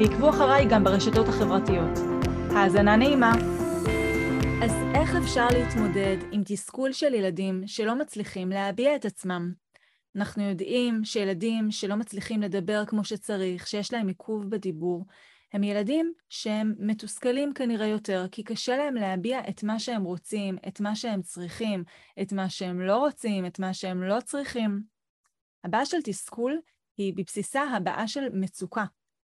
ועקבו 0.00 0.30
אחריי 0.30 0.66
גם 0.70 0.84
ברשתות 0.84 1.28
החברתיות. 1.28 1.98
האזנה 2.50 2.96
נעימה. 2.96 3.32
אז 4.62 4.72
איך 4.94 5.16
אפשר 5.22 5.46
להתמודד 5.52 6.16
עם 6.32 6.42
תסכול 6.44 6.92
של 6.92 7.14
ילדים 7.14 7.62
שלא 7.66 7.94
מצליחים 7.94 8.50
להביע 8.50 8.96
את 8.96 9.04
עצמם? 9.04 9.52
אנחנו 10.16 10.42
יודעים 10.48 11.04
שילדים 11.04 11.70
שלא 11.70 11.96
מצליחים 11.96 12.42
לדבר 12.42 12.84
כמו 12.86 13.04
שצריך, 13.04 13.66
שיש 13.66 13.92
להם 13.92 14.08
עיכוב 14.08 14.50
בדיבור, 14.50 15.06
הם 15.52 15.64
ילדים 15.64 16.12
שהם 16.28 16.74
מתוסכלים 16.78 17.52
כנראה 17.54 17.86
יותר, 17.86 18.26
כי 18.32 18.42
קשה 18.42 18.76
להם 18.76 18.94
להביע 18.94 19.40
את 19.48 19.62
מה 19.62 19.78
שהם 19.78 20.04
רוצים, 20.04 20.56
את 20.68 20.80
מה 20.80 20.96
שהם 20.96 21.22
צריכים, 21.22 21.84
את 22.22 22.32
מה 22.32 22.48
שהם 22.48 22.80
לא 22.80 22.96
רוצים, 22.96 23.46
את 23.46 23.58
מה 23.58 23.74
שהם 23.74 24.02
לא 24.02 24.20
צריכים. 24.20 24.80
הבעיה 25.64 25.86
של 25.86 26.02
תסכול 26.04 26.60
היא 26.96 27.14
בבסיסה 27.16 27.62
הבעיה 27.62 28.08
של 28.08 28.28
מצוקה. 28.32 28.84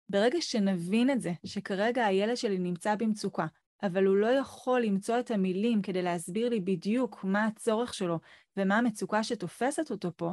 ברגע 0.09 0.41
שנבין 0.41 1.09
את 1.09 1.21
זה, 1.21 1.31
שכרגע 1.45 2.05
הילד 2.05 2.38
שלי 2.38 2.57
נמצא 2.57 2.95
במצוקה, 2.95 3.45
אבל 3.83 4.05
הוא 4.05 4.16
לא 4.16 4.27
יכול 4.27 4.81
למצוא 4.81 5.19
את 5.19 5.31
המילים 5.31 5.81
כדי 5.81 6.02
להסביר 6.02 6.50
לי 6.50 6.59
בדיוק 6.59 7.23
מה 7.23 7.45
הצורך 7.45 7.94
שלו 7.94 8.19
ומה 8.58 8.78
המצוקה 8.78 9.23
שתופסת 9.23 9.91
אותו 9.91 10.11
פה, 10.16 10.31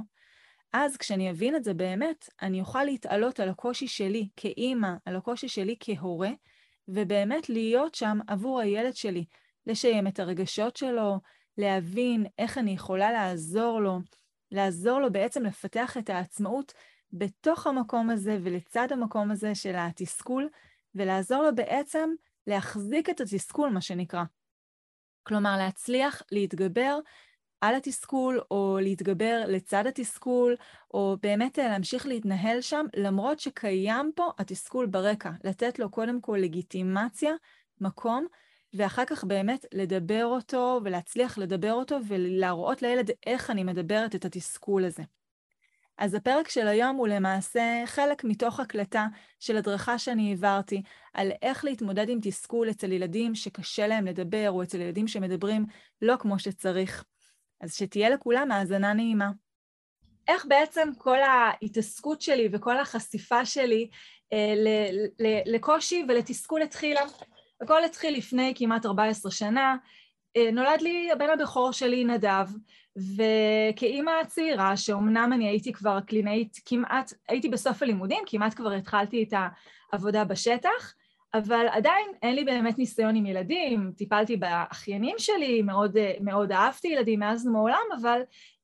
אז 0.72 0.96
כשאני 0.96 1.30
אבין 1.30 1.56
את 1.56 1.64
זה 1.64 1.74
באמת, 1.74 2.28
אני 2.42 2.60
אוכל 2.60 2.84
להתעלות 2.84 3.40
על 3.40 3.48
הקושי 3.48 3.88
שלי 3.88 4.28
כאימא, 4.36 4.92
על 5.04 5.16
הקושי 5.16 5.48
שלי 5.48 5.76
כהורה, 5.80 6.30
ובאמת 6.88 7.48
להיות 7.48 7.94
שם 7.94 8.18
עבור 8.26 8.60
הילד 8.60 8.96
שלי, 8.96 9.24
לשיים 9.66 10.06
את 10.06 10.20
הרגשות 10.20 10.76
שלו, 10.76 11.20
להבין 11.58 12.26
איך 12.38 12.58
אני 12.58 12.70
יכולה 12.70 13.12
לעזור 13.12 13.80
לו, 13.80 13.98
לעזור 14.50 15.00
לו 15.00 15.12
בעצם 15.12 15.44
לפתח 15.44 15.96
את 15.96 16.10
העצמאות 16.10 16.72
בתוך 17.14 17.66
המקום 17.66 18.10
הזה 18.10 18.38
ולצד 18.42 18.92
המקום 18.92 19.30
הזה 19.30 19.54
של 19.54 19.74
התסכול, 19.78 20.48
ולעזור 20.94 21.42
לו 21.42 21.54
בעצם 21.54 22.10
להחזיק 22.46 23.10
את 23.10 23.20
התסכול, 23.20 23.70
מה 23.70 23.80
שנקרא. 23.80 24.24
כלומר, 25.22 25.56
להצליח 25.56 26.22
להתגבר 26.32 26.98
על 27.60 27.74
התסכול, 27.74 28.40
או 28.50 28.78
להתגבר 28.82 29.42
לצד 29.46 29.86
התסכול, 29.86 30.56
או 30.94 31.16
באמת 31.22 31.58
אה, 31.58 31.68
להמשיך 31.68 32.06
להתנהל 32.06 32.60
שם, 32.60 32.86
למרות 32.96 33.40
שקיים 33.40 34.10
פה 34.14 34.30
התסכול 34.38 34.86
ברקע, 34.86 35.30
לתת 35.44 35.78
לו 35.78 35.90
קודם 35.90 36.20
כל 36.20 36.38
לגיטימציה, 36.40 37.32
מקום, 37.80 38.26
ואחר 38.74 39.04
כך 39.04 39.24
באמת 39.24 39.66
לדבר 39.72 40.24
אותו 40.24 40.80
ולהצליח 40.84 41.38
לדבר 41.38 41.72
אותו 41.72 41.96
ולהראות 42.08 42.82
לילד 42.82 43.10
איך 43.26 43.50
אני 43.50 43.64
מדברת 43.64 44.14
את 44.14 44.24
התסכול 44.24 44.84
הזה. 44.84 45.02
אז 45.98 46.14
הפרק 46.14 46.48
של 46.48 46.68
היום 46.68 46.96
הוא 46.96 47.08
למעשה 47.08 47.82
חלק 47.86 48.24
מתוך 48.24 48.60
הקלטה 48.60 49.06
של 49.40 49.56
הדרכה 49.56 49.98
שאני 49.98 50.30
העברתי 50.30 50.82
על 51.12 51.30
איך 51.42 51.64
להתמודד 51.64 52.08
עם 52.08 52.18
תסכול 52.22 52.70
אצל 52.70 52.92
ילדים 52.92 53.34
שקשה 53.34 53.86
להם 53.86 54.06
לדבר, 54.06 54.50
או 54.50 54.62
אצל 54.62 54.80
ילדים 54.80 55.08
שמדברים 55.08 55.66
לא 56.02 56.14
כמו 56.18 56.38
שצריך. 56.38 57.04
אז 57.60 57.74
שתהיה 57.74 58.10
לכולם 58.10 58.50
האזנה 58.50 58.92
נעימה. 58.92 59.30
איך 60.28 60.46
בעצם 60.48 60.88
כל 60.98 61.18
ההתעסקות 61.22 62.20
שלי 62.20 62.48
וכל 62.52 62.78
החשיפה 62.78 63.44
שלי 63.44 63.88
אה, 64.32 64.54
לקושי 65.46 66.04
ולתסכול 66.08 66.62
התחילה? 66.62 67.00
הכל 67.60 67.84
התחיל 67.84 68.16
לפני 68.16 68.52
כמעט 68.56 68.86
14 68.86 69.32
שנה. 69.32 69.76
אה, 70.36 70.50
נולד 70.50 70.80
לי 70.80 71.12
הבן 71.12 71.30
הבכור 71.30 71.72
שלי, 71.72 72.04
נדב, 72.04 72.48
וכאימא 72.96 74.24
צעירה, 74.26 74.76
שאומנם 74.76 75.30
אני 75.32 75.48
הייתי 75.48 75.72
כבר 75.72 76.00
קלינאית 76.00 76.60
כמעט, 76.66 77.12
הייתי 77.28 77.48
בסוף 77.48 77.82
הלימודים, 77.82 78.22
כמעט 78.26 78.54
כבר 78.54 78.72
התחלתי 78.72 79.22
את 79.22 79.34
העבודה 79.92 80.24
בשטח, 80.24 80.94
אבל 81.34 81.66
עדיין 81.70 82.06
אין 82.22 82.34
לי 82.34 82.44
באמת 82.44 82.78
ניסיון 82.78 83.16
עם 83.16 83.26
ילדים, 83.26 83.92
טיפלתי 83.96 84.36
באחיינים 84.36 85.14
שלי, 85.18 85.62
מאוד, 85.62 85.96
מאוד 86.20 86.52
אהבתי 86.52 86.88
ילדים 86.88 87.20
מאז 87.20 87.46
ומעולם, 87.46 87.84
אבל 88.00 88.20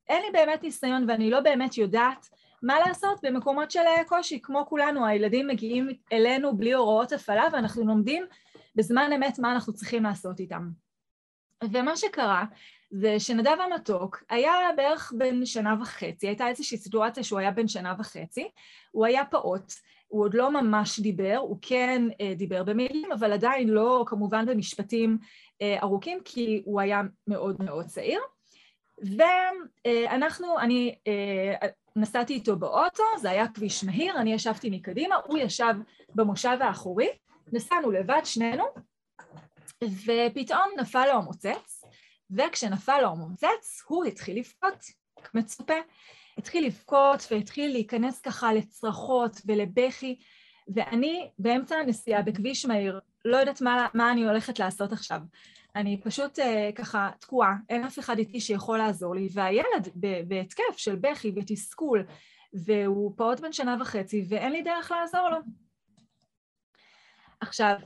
אין 0.08 0.22
לי 0.22 0.30
באמת 0.32 0.62
ניסיון 0.62 1.04
ואני 1.08 1.30
לא 1.30 1.40
באמת 1.40 1.78
יודעת 1.78 2.28
מה 2.62 2.80
לעשות 2.86 3.20
במקומות 3.22 3.70
של 3.70 3.80
קושי, 4.06 4.40
כמו 4.42 4.66
כולנו, 4.68 5.06
הילדים 5.06 5.46
מגיעים 5.46 5.88
אלינו 6.12 6.56
בלי 6.56 6.72
הוראות 6.72 7.12
הפעלה 7.12 7.44
ואנחנו 7.52 7.86
לומדים 7.86 8.24
בזמן 8.76 9.10
אמת 9.16 9.38
מה 9.38 9.52
אנחנו 9.52 9.72
צריכים 9.72 10.02
לעשות 10.02 10.40
איתם. 10.40 10.68
ומה 11.64 11.96
שקרה 11.96 12.44
זה 12.90 13.20
שנדב 13.20 13.56
המתוק 13.60 14.22
היה 14.30 14.52
בערך 14.76 15.12
בן 15.18 15.46
שנה 15.46 15.74
וחצי, 15.80 16.26
הייתה 16.26 16.48
איזושהי 16.48 16.78
סיטואציה 16.78 17.22
שהוא 17.22 17.38
היה 17.38 17.50
בן 17.50 17.68
שנה 17.68 17.94
וחצי, 17.98 18.48
הוא 18.90 19.06
היה 19.06 19.24
פעוט, 19.24 19.72
הוא 20.08 20.22
עוד 20.24 20.34
לא 20.34 20.50
ממש 20.50 21.00
דיבר, 21.00 21.36
הוא 21.36 21.58
כן 21.62 22.02
אה, 22.20 22.34
דיבר 22.34 22.64
במילים, 22.64 23.12
אבל 23.12 23.32
עדיין 23.32 23.68
לא 23.68 24.04
כמובן 24.06 24.46
במשפטים 24.46 25.18
אה, 25.62 25.76
ארוכים, 25.82 26.18
כי 26.24 26.62
הוא 26.64 26.80
היה 26.80 27.00
מאוד 27.26 27.62
מאוד 27.62 27.86
צעיר. 27.86 28.20
ואנחנו, 29.16 30.58
אני 30.58 30.94
אה, 31.06 31.68
נסעתי 31.96 32.34
איתו 32.34 32.56
באוטו, 32.56 33.02
זה 33.20 33.30
היה 33.30 33.48
כביש 33.48 33.84
מהיר, 33.84 34.16
אני 34.16 34.32
ישבתי 34.32 34.70
מקדימה, 34.70 35.16
הוא 35.26 35.38
ישב 35.38 35.74
במושב 36.14 36.56
האחורי, 36.60 37.08
נסענו 37.52 37.90
לבד 37.90 38.20
שנינו, 38.24 38.64
ופתאום 39.84 40.70
נפל 40.80 41.06
לו 41.06 41.12
המוצץ, 41.12 41.84
וכשנפל 42.30 43.00
לו 43.00 43.08
המוצץ, 43.08 43.82
הוא 43.86 44.04
התחיל 44.04 44.38
לבכות, 44.38 44.84
מצופה. 45.34 45.74
התחיל 46.38 46.66
לבכות 46.66 47.26
והתחיל 47.30 47.72
להיכנס 47.72 48.20
ככה 48.20 48.52
לצרחות 48.52 49.40
ולבכי, 49.46 50.18
ואני 50.74 51.30
באמצע 51.38 51.76
הנסיעה 51.76 52.22
בכביש 52.22 52.66
מהיר, 52.66 53.00
לא 53.24 53.36
יודעת 53.36 53.60
מה, 53.60 53.86
מה 53.94 54.12
אני 54.12 54.24
הולכת 54.24 54.58
לעשות 54.58 54.92
עכשיו. 54.92 55.20
אני 55.76 56.00
פשוט 56.04 56.38
uh, 56.38 56.42
ככה 56.74 57.10
תקועה, 57.18 57.54
אין 57.68 57.84
אף 57.84 57.98
אחד 57.98 58.18
איתי 58.18 58.40
שיכול 58.40 58.78
לעזור 58.78 59.14
לי, 59.14 59.28
והילד 59.32 59.88
בהתקף 60.28 60.76
של 60.76 60.96
בכי 60.96 61.32
ותסכול, 61.36 62.06
והוא 62.52 63.12
פעוט 63.16 63.40
בן 63.40 63.52
שנה 63.52 63.76
וחצי, 63.80 64.24
ואין 64.28 64.52
לי 64.52 64.62
דרך 64.62 64.90
לעזור 64.90 65.28
לו. 65.28 65.38
עכשיו, 67.40 67.76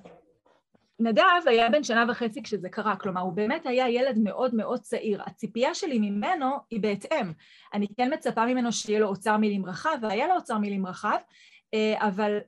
נדב 1.01 1.23
היה 1.47 1.69
בן 1.71 1.85
שנה 1.85 2.05
וחצי 2.09 2.43
כשזה 2.43 2.69
קרה, 2.69 2.97
כלומר 2.97 3.21
הוא 3.21 3.33
באמת 3.33 3.67
היה 3.67 3.91
ילד 3.91 4.19
מאוד 4.19 4.55
מאוד 4.55 4.81
צעיר. 4.81 5.23
הציפייה 5.27 5.75
שלי 5.75 5.99
ממנו 5.99 6.47
היא 6.71 6.81
בהתאם. 6.81 7.33
אני 7.75 7.87
כן 7.97 8.15
מצפה 8.15 8.47
ממנו 8.47 8.73
שיהיה 8.73 8.99
לו 9.01 9.09
אוצר 9.09 9.37
מילים 9.37 9.67
רחב, 9.67 9.99
והיה 10.03 10.29
לו 10.29 10.35
אוצר 10.35 10.59
מילים 10.59 10.87
רחב, 10.87 11.19
אה, 11.75 11.95
אבל 11.99 12.39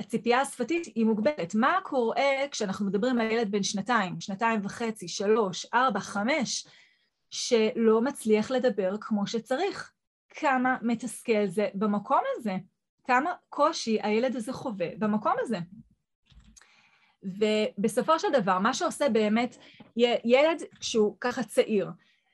הציפייה 0.00 0.40
השפתית 0.40 0.86
היא 0.94 1.06
מוגבלת. 1.06 1.54
מה 1.54 1.78
קורה 1.82 2.32
כשאנחנו 2.50 2.86
מדברים 2.86 3.20
על 3.20 3.30
ילד 3.30 3.50
בן 3.50 3.62
שנתיים, 3.62 4.20
שנתיים 4.20 4.60
וחצי, 4.62 5.08
שלוש, 5.08 5.66
ארבע, 5.74 6.00
חמש, 6.00 6.66
שלא 7.30 8.00
מצליח 8.00 8.50
לדבר 8.50 8.94
כמו 9.00 9.26
שצריך? 9.26 9.92
כמה 10.28 10.76
מתסכל 10.82 11.46
זה 11.46 11.68
במקום 11.74 12.20
הזה? 12.36 12.56
כמה 13.04 13.32
קושי 13.48 13.98
הילד 14.02 14.36
הזה 14.36 14.52
חווה 14.52 14.86
במקום 14.98 15.32
הזה? 15.40 15.58
ובסופו 17.26 18.18
של 18.18 18.28
דבר, 18.32 18.58
מה 18.58 18.74
שעושה 18.74 19.08
באמת 19.08 19.56
ילד 20.24 20.62
שהוא 20.80 21.16
ככה 21.20 21.42
צעיר, 21.42 21.88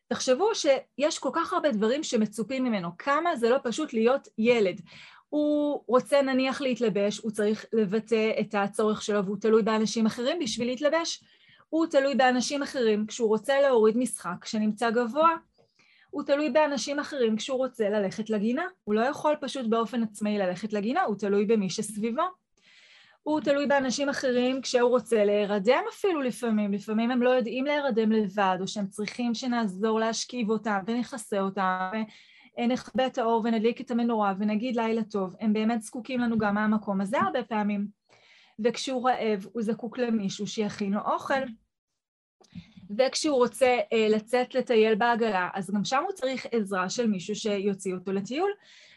תחשבו 0.08 0.54
שיש 0.54 1.18
כל 1.18 1.30
כך 1.32 1.52
הרבה 1.52 1.72
דברים 1.72 2.02
שמצופים 2.02 2.64
ממנו, 2.64 2.88
כמה 2.98 3.36
זה 3.36 3.50
לא 3.50 3.58
פשוט 3.62 3.92
להיות 3.92 4.28
ילד. 4.38 4.80
הוא 5.28 5.82
רוצה 5.86 6.22
נניח 6.22 6.60
להתלבש, 6.60 7.18
הוא 7.18 7.30
צריך 7.30 7.66
לבטא 7.72 8.30
את 8.40 8.54
הצורך 8.54 9.02
שלו 9.02 9.24
והוא 9.24 9.36
תלוי 9.40 9.62
באנשים 9.62 10.06
אחרים 10.06 10.38
בשביל 10.38 10.68
להתלבש. 10.68 11.24
הוא 11.68 11.86
תלוי 11.86 12.14
באנשים 12.14 12.62
אחרים 12.62 13.06
כשהוא 13.06 13.28
רוצה 13.28 13.60
להוריד 13.60 13.96
משחק 13.96 14.44
שנמצא 14.44 14.90
גבוה. 14.90 15.36
הוא 16.10 16.22
תלוי 16.22 16.50
באנשים 16.50 16.98
אחרים 16.98 17.36
כשהוא 17.36 17.58
רוצה 17.58 17.88
ללכת 17.88 18.30
לגינה. 18.30 18.64
הוא 18.84 18.94
לא 18.94 19.00
יכול 19.00 19.34
פשוט 19.40 19.66
באופן 19.66 20.02
עצמאי 20.02 20.38
ללכת 20.38 20.72
לגינה, 20.72 21.02
הוא 21.02 21.16
תלוי 21.16 21.44
במי 21.44 21.70
שסביבו. 21.70 22.41
הוא 23.22 23.40
תלוי 23.40 23.66
באנשים 23.66 24.08
אחרים 24.08 24.62
כשהוא 24.62 24.90
רוצה 24.90 25.24
להירדם 25.24 25.82
אפילו 25.92 26.22
לפעמים, 26.22 26.72
לפעמים 26.72 27.10
הם 27.10 27.22
לא 27.22 27.30
יודעים 27.30 27.64
להירדם 27.64 28.12
לבד, 28.12 28.56
או 28.60 28.68
שהם 28.68 28.86
צריכים 28.86 29.34
שנעזור 29.34 30.00
להשכיב 30.00 30.50
אותם 30.50 30.78
ונכסה 30.86 31.40
אותם, 31.40 31.90
ונכבה 32.58 33.06
את 33.06 33.18
האור 33.18 33.42
ונדליק 33.44 33.80
את 33.80 33.90
המנורה 33.90 34.34
ונגיד 34.38 34.76
לילה 34.76 35.02
טוב, 35.04 35.36
הם 35.40 35.52
באמת 35.52 35.82
זקוקים 35.82 36.20
לנו 36.20 36.38
גם 36.38 36.54
מהמקום 36.54 37.00
הזה 37.00 37.18
הרבה 37.20 37.42
פעמים. 37.42 37.86
וכשהוא 38.64 39.08
רעב 39.08 39.46
הוא 39.52 39.62
זקוק 39.62 39.98
למישהו 39.98 40.46
שיכין 40.46 40.92
לו 40.92 41.00
אוכל, 41.00 41.42
וכשהוא 42.98 43.36
רוצה 43.36 43.78
אה, 43.92 44.06
לצאת 44.10 44.54
לטייל 44.54 44.94
בעגלה, 44.94 45.48
אז 45.54 45.70
גם 45.70 45.84
שם 45.84 46.02
הוא 46.06 46.12
צריך 46.12 46.46
עזרה 46.50 46.88
של 46.88 47.06
מישהו 47.06 47.34
שיוציא 47.34 47.94
אותו 47.94 48.12
לטיול, 48.12 48.50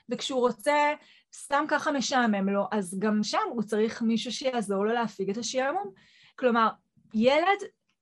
וכשהוא 0.10 0.40
רוצה, 0.40 0.94
סתם 1.36 1.66
ככה 1.68 1.92
משעמם 1.92 2.50
לו, 2.50 2.64
אז 2.72 3.00
גם 3.00 3.24
שם 3.24 3.48
הוא 3.50 3.64
צריך 3.64 4.02
מישהו 4.02 4.32
שיעזור 4.32 4.86
לו 4.86 4.94
להפיג 4.94 5.30
את 5.30 5.38
השעמום. 5.38 5.92
כלומר, 6.36 6.70
ילד 7.14 7.60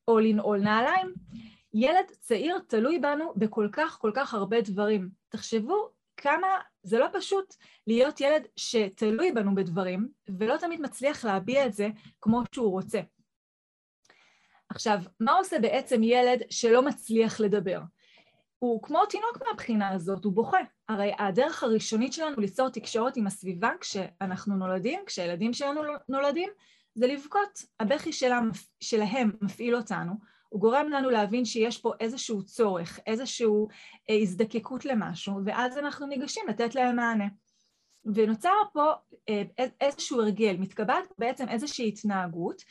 או 0.07 0.19
לנעול 0.19 0.59
נעליים, 0.59 1.13
ילד 1.73 2.05
צעיר 2.19 2.59
תלוי 2.67 2.99
בנו 2.99 3.33
בכל 3.35 3.69
כך 3.71 3.97
כל 4.01 4.11
כך 4.15 4.33
הרבה 4.33 4.61
דברים. 4.61 5.09
תחשבו 5.29 5.89
כמה 6.17 6.47
זה 6.83 6.99
לא 6.99 7.07
פשוט 7.13 7.55
להיות 7.87 8.21
ילד 8.21 8.47
שתלוי 8.55 9.31
בנו 9.31 9.55
בדברים, 9.55 10.07
ולא 10.39 10.57
תמיד 10.57 10.81
מצליח 10.81 11.25
להביע 11.25 11.65
את 11.65 11.73
זה 11.73 11.87
כמו 12.21 12.41
שהוא 12.55 12.71
רוצה. 12.71 13.01
עכשיו, 14.69 14.97
מה 15.19 15.31
עושה 15.31 15.59
בעצם 15.59 16.03
ילד 16.03 16.41
שלא 16.49 16.85
מצליח 16.85 17.39
לדבר? 17.39 17.79
הוא 18.63 18.83
כמו 18.83 19.05
תינוק 19.05 19.37
מהבחינה 19.47 19.89
הזאת, 19.89 20.25
הוא 20.25 20.33
בוכה. 20.33 20.57
הרי 20.89 21.11
הדרך 21.19 21.63
הראשונית 21.63 22.13
שלנו 22.13 22.41
ליצור 22.41 22.69
תקשורת 22.69 23.17
עם 23.17 23.27
הסביבה 23.27 23.71
כשאנחנו 23.81 24.55
נולדים, 24.55 24.99
כשהילדים 25.05 25.53
שלנו 25.53 25.81
נולדים, 26.09 26.49
זה 26.95 27.07
לבכות. 27.07 27.63
הבכי 27.79 28.13
שלהם, 28.13 28.49
שלהם 28.79 29.31
מפעיל 29.41 29.75
אותנו, 29.75 30.13
הוא 30.49 30.61
גורם 30.61 30.89
לנו 30.89 31.09
להבין 31.09 31.45
שיש 31.45 31.77
פה 31.77 31.93
איזשהו 31.99 32.43
צורך, 32.43 32.99
איזושהי 33.07 33.47
אה, 34.09 34.15
הזדקקות 34.21 34.85
למשהו, 34.85 35.35
ואז 35.45 35.77
אנחנו 35.77 36.07
ניגשים 36.07 36.43
לתת 36.47 36.75
להם 36.75 36.95
מענה. 36.95 37.27
ונוצר 38.05 38.55
פה 38.73 38.91
אה, 39.29 39.43
איזשהו 39.81 40.21
הרגל, 40.21 40.55
מתקבעת 40.59 41.05
בעצם 41.17 41.49
איזושהי 41.49 41.87
התנהגות, 41.87 42.61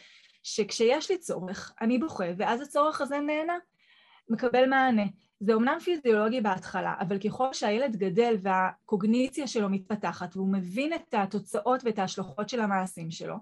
שכשיש 0.43 1.11
לי 1.11 1.19
צורך, 1.19 1.73
אני 1.81 1.99
בוכה, 1.99 2.27
ואז 2.37 2.61
הצורך 2.61 3.01
הזה 3.01 3.21
נהנה, 3.21 3.57
מקבל 4.29 4.67
מענה. 4.67 5.05
זה 5.45 5.55
אומנם 5.55 5.79
פיזיולוגי 5.85 6.41
בהתחלה, 6.41 6.95
אבל 7.01 7.19
ככל 7.19 7.53
שהילד 7.53 7.97
גדל 7.97 8.37
והקוגניציה 8.43 9.47
שלו 9.47 9.69
מתפתחת 9.69 10.37
והוא 10.37 10.53
מבין 10.53 10.95
את 10.95 11.15
התוצאות 11.15 11.85
ואת 11.85 11.99
ההשלכות 11.99 12.49
של 12.49 12.61
המעשים 12.61 13.11
שלו, 13.11 13.35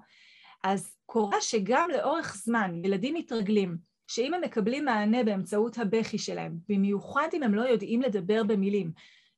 אז 0.64 0.96
קורה 1.06 1.40
שגם 1.40 1.88
לאורך 1.92 2.36
זמן 2.44 2.84
ילדים 2.84 3.14
מתרגלים 3.14 3.76
שאם 4.06 4.34
הם 4.34 4.40
מקבלים 4.40 4.84
מענה 4.84 5.24
באמצעות 5.24 5.78
הבכי 5.78 6.18
שלהם, 6.18 6.58
במיוחד 6.68 7.28
אם 7.32 7.42
הם 7.42 7.54
לא 7.54 7.62
יודעים 7.62 8.02
לדבר 8.02 8.44
במילים, 8.44 8.92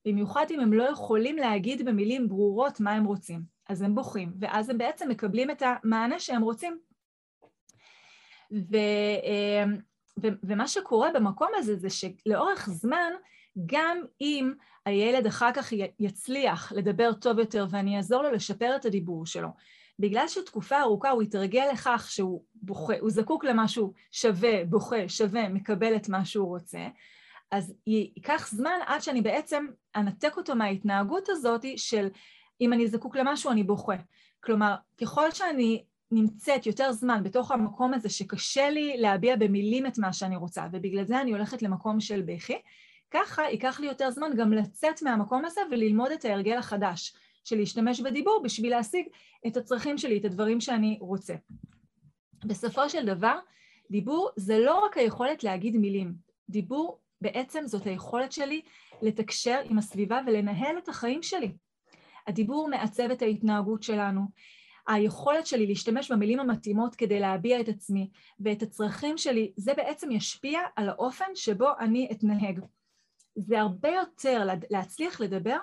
במיוחד 0.04 0.46
אם 0.50 0.60
הם 0.60 0.72
לא 0.72 0.84
יכולים 0.84 1.36
להגיד 1.36 1.84
במילים 1.84 2.28
ברורות 2.28 2.80
מה 2.80 2.92
הם 2.92 3.04
רוצים, 3.04 3.42
אז 3.68 3.82
הם 3.82 3.94
בוכים, 3.94 4.32
ואז 4.40 4.68
הם 4.68 4.78
בעצם 4.78 5.08
מקבלים 5.08 5.50
את 5.50 5.62
המענה 5.62 6.18
שהם 6.18 6.42
רוצים. 6.42 6.78
ו, 8.52 8.76
אה, 9.24 9.64
ו, 10.22 10.26
ומה 10.42 10.68
שקורה 10.68 11.10
במקום 11.14 11.48
הזה 11.56 11.76
זה 11.76 11.88
שלאורך 11.90 12.68
זמן, 12.70 13.12
גם 13.66 13.98
אם 14.20 14.52
הילד 14.86 15.26
אחר 15.26 15.52
כך 15.54 15.72
יצליח 15.98 16.72
לדבר 16.72 17.12
טוב 17.12 17.38
יותר 17.38 17.66
ואני 17.70 17.96
אעזור 17.96 18.22
לו 18.22 18.32
לשפר 18.32 18.76
את 18.76 18.84
הדיבור 18.84 19.26
שלו, 19.26 19.48
בגלל 19.98 20.28
שתקופה 20.28 20.80
ארוכה 20.80 21.10
הוא 21.10 21.22
יתרגל 21.22 21.64
לכך 21.72 22.06
שהוא 22.10 22.44
בוכה, 22.54 22.94
הוא 23.00 23.10
זקוק 23.10 23.44
למשהו 23.44 23.92
שווה, 24.10 24.64
בוכה, 24.64 25.08
שווה, 25.08 25.48
מקבל 25.48 25.96
את 25.96 26.08
מה 26.08 26.24
שהוא 26.24 26.48
רוצה, 26.48 26.88
אז 27.50 27.74
ייקח 27.86 28.48
זמן 28.50 28.78
עד 28.86 29.02
שאני 29.02 29.20
בעצם 29.22 29.66
אנתק 29.96 30.36
אותו 30.36 30.54
מההתנהגות 30.54 31.28
הזאת 31.28 31.64
של 31.76 32.08
אם 32.60 32.72
אני 32.72 32.88
זקוק 32.88 33.16
למשהו 33.16 33.50
אני 33.50 33.62
בוכה. 33.62 33.96
כלומר, 34.40 34.74
ככל 35.00 35.30
שאני 35.30 35.84
נמצאת 36.12 36.66
יותר 36.66 36.92
זמן 36.92 37.22
בתוך 37.22 37.50
המקום 37.50 37.94
הזה 37.94 38.08
שקשה 38.08 38.70
לי 38.70 38.96
להביע 38.96 39.36
במילים 39.36 39.86
את 39.86 39.98
מה 39.98 40.12
שאני 40.12 40.36
רוצה, 40.36 40.66
ובגלל 40.72 41.04
זה 41.04 41.20
אני 41.20 41.32
הולכת 41.32 41.62
למקום 41.62 42.00
של 42.00 42.22
בכי, 42.22 42.58
ככה 43.10 43.42
ייקח 43.42 43.80
לי 43.80 43.86
יותר 43.86 44.10
זמן 44.10 44.30
גם 44.36 44.52
לצאת 44.52 45.02
מהמקום 45.02 45.44
הזה 45.44 45.60
וללמוד 45.70 46.12
את 46.12 46.24
ההרגל 46.24 46.56
החדש. 46.56 47.14
של 47.44 47.56
להשתמש 47.56 48.00
בדיבור 48.00 48.40
בשביל 48.44 48.70
להשיג 48.70 49.06
את 49.46 49.56
הצרכים 49.56 49.98
שלי, 49.98 50.18
את 50.18 50.24
הדברים 50.24 50.60
שאני 50.60 50.98
רוצה. 51.00 51.34
בסופו 52.44 52.88
של 52.88 53.06
דבר, 53.06 53.38
דיבור 53.90 54.30
זה 54.36 54.58
לא 54.58 54.84
רק 54.84 54.96
היכולת 54.96 55.44
להגיד 55.44 55.76
מילים, 55.76 56.14
דיבור 56.48 56.98
בעצם 57.20 57.66
זאת 57.66 57.86
היכולת 57.86 58.32
שלי 58.32 58.62
לתקשר 59.02 59.60
עם 59.64 59.78
הסביבה 59.78 60.20
ולנהל 60.26 60.78
את 60.78 60.88
החיים 60.88 61.22
שלי. 61.22 61.52
הדיבור 62.26 62.68
מעצב 62.68 63.10
את 63.10 63.22
ההתנהגות 63.22 63.82
שלנו, 63.82 64.20
היכולת 64.86 65.46
שלי 65.46 65.66
להשתמש 65.66 66.10
במילים 66.10 66.40
המתאימות 66.40 66.94
כדי 66.94 67.20
להביע 67.20 67.60
את 67.60 67.68
עצמי 67.68 68.10
ואת 68.40 68.62
הצרכים 68.62 69.18
שלי, 69.18 69.52
זה 69.56 69.74
בעצם 69.74 70.10
ישפיע 70.10 70.60
על 70.76 70.88
האופן 70.88 71.34
שבו 71.34 71.68
אני 71.80 72.08
אתנהג. 72.12 72.60
זה 73.36 73.60
הרבה 73.60 73.88
יותר 73.88 74.48
להצליח 74.70 75.20
לדבר 75.20 75.56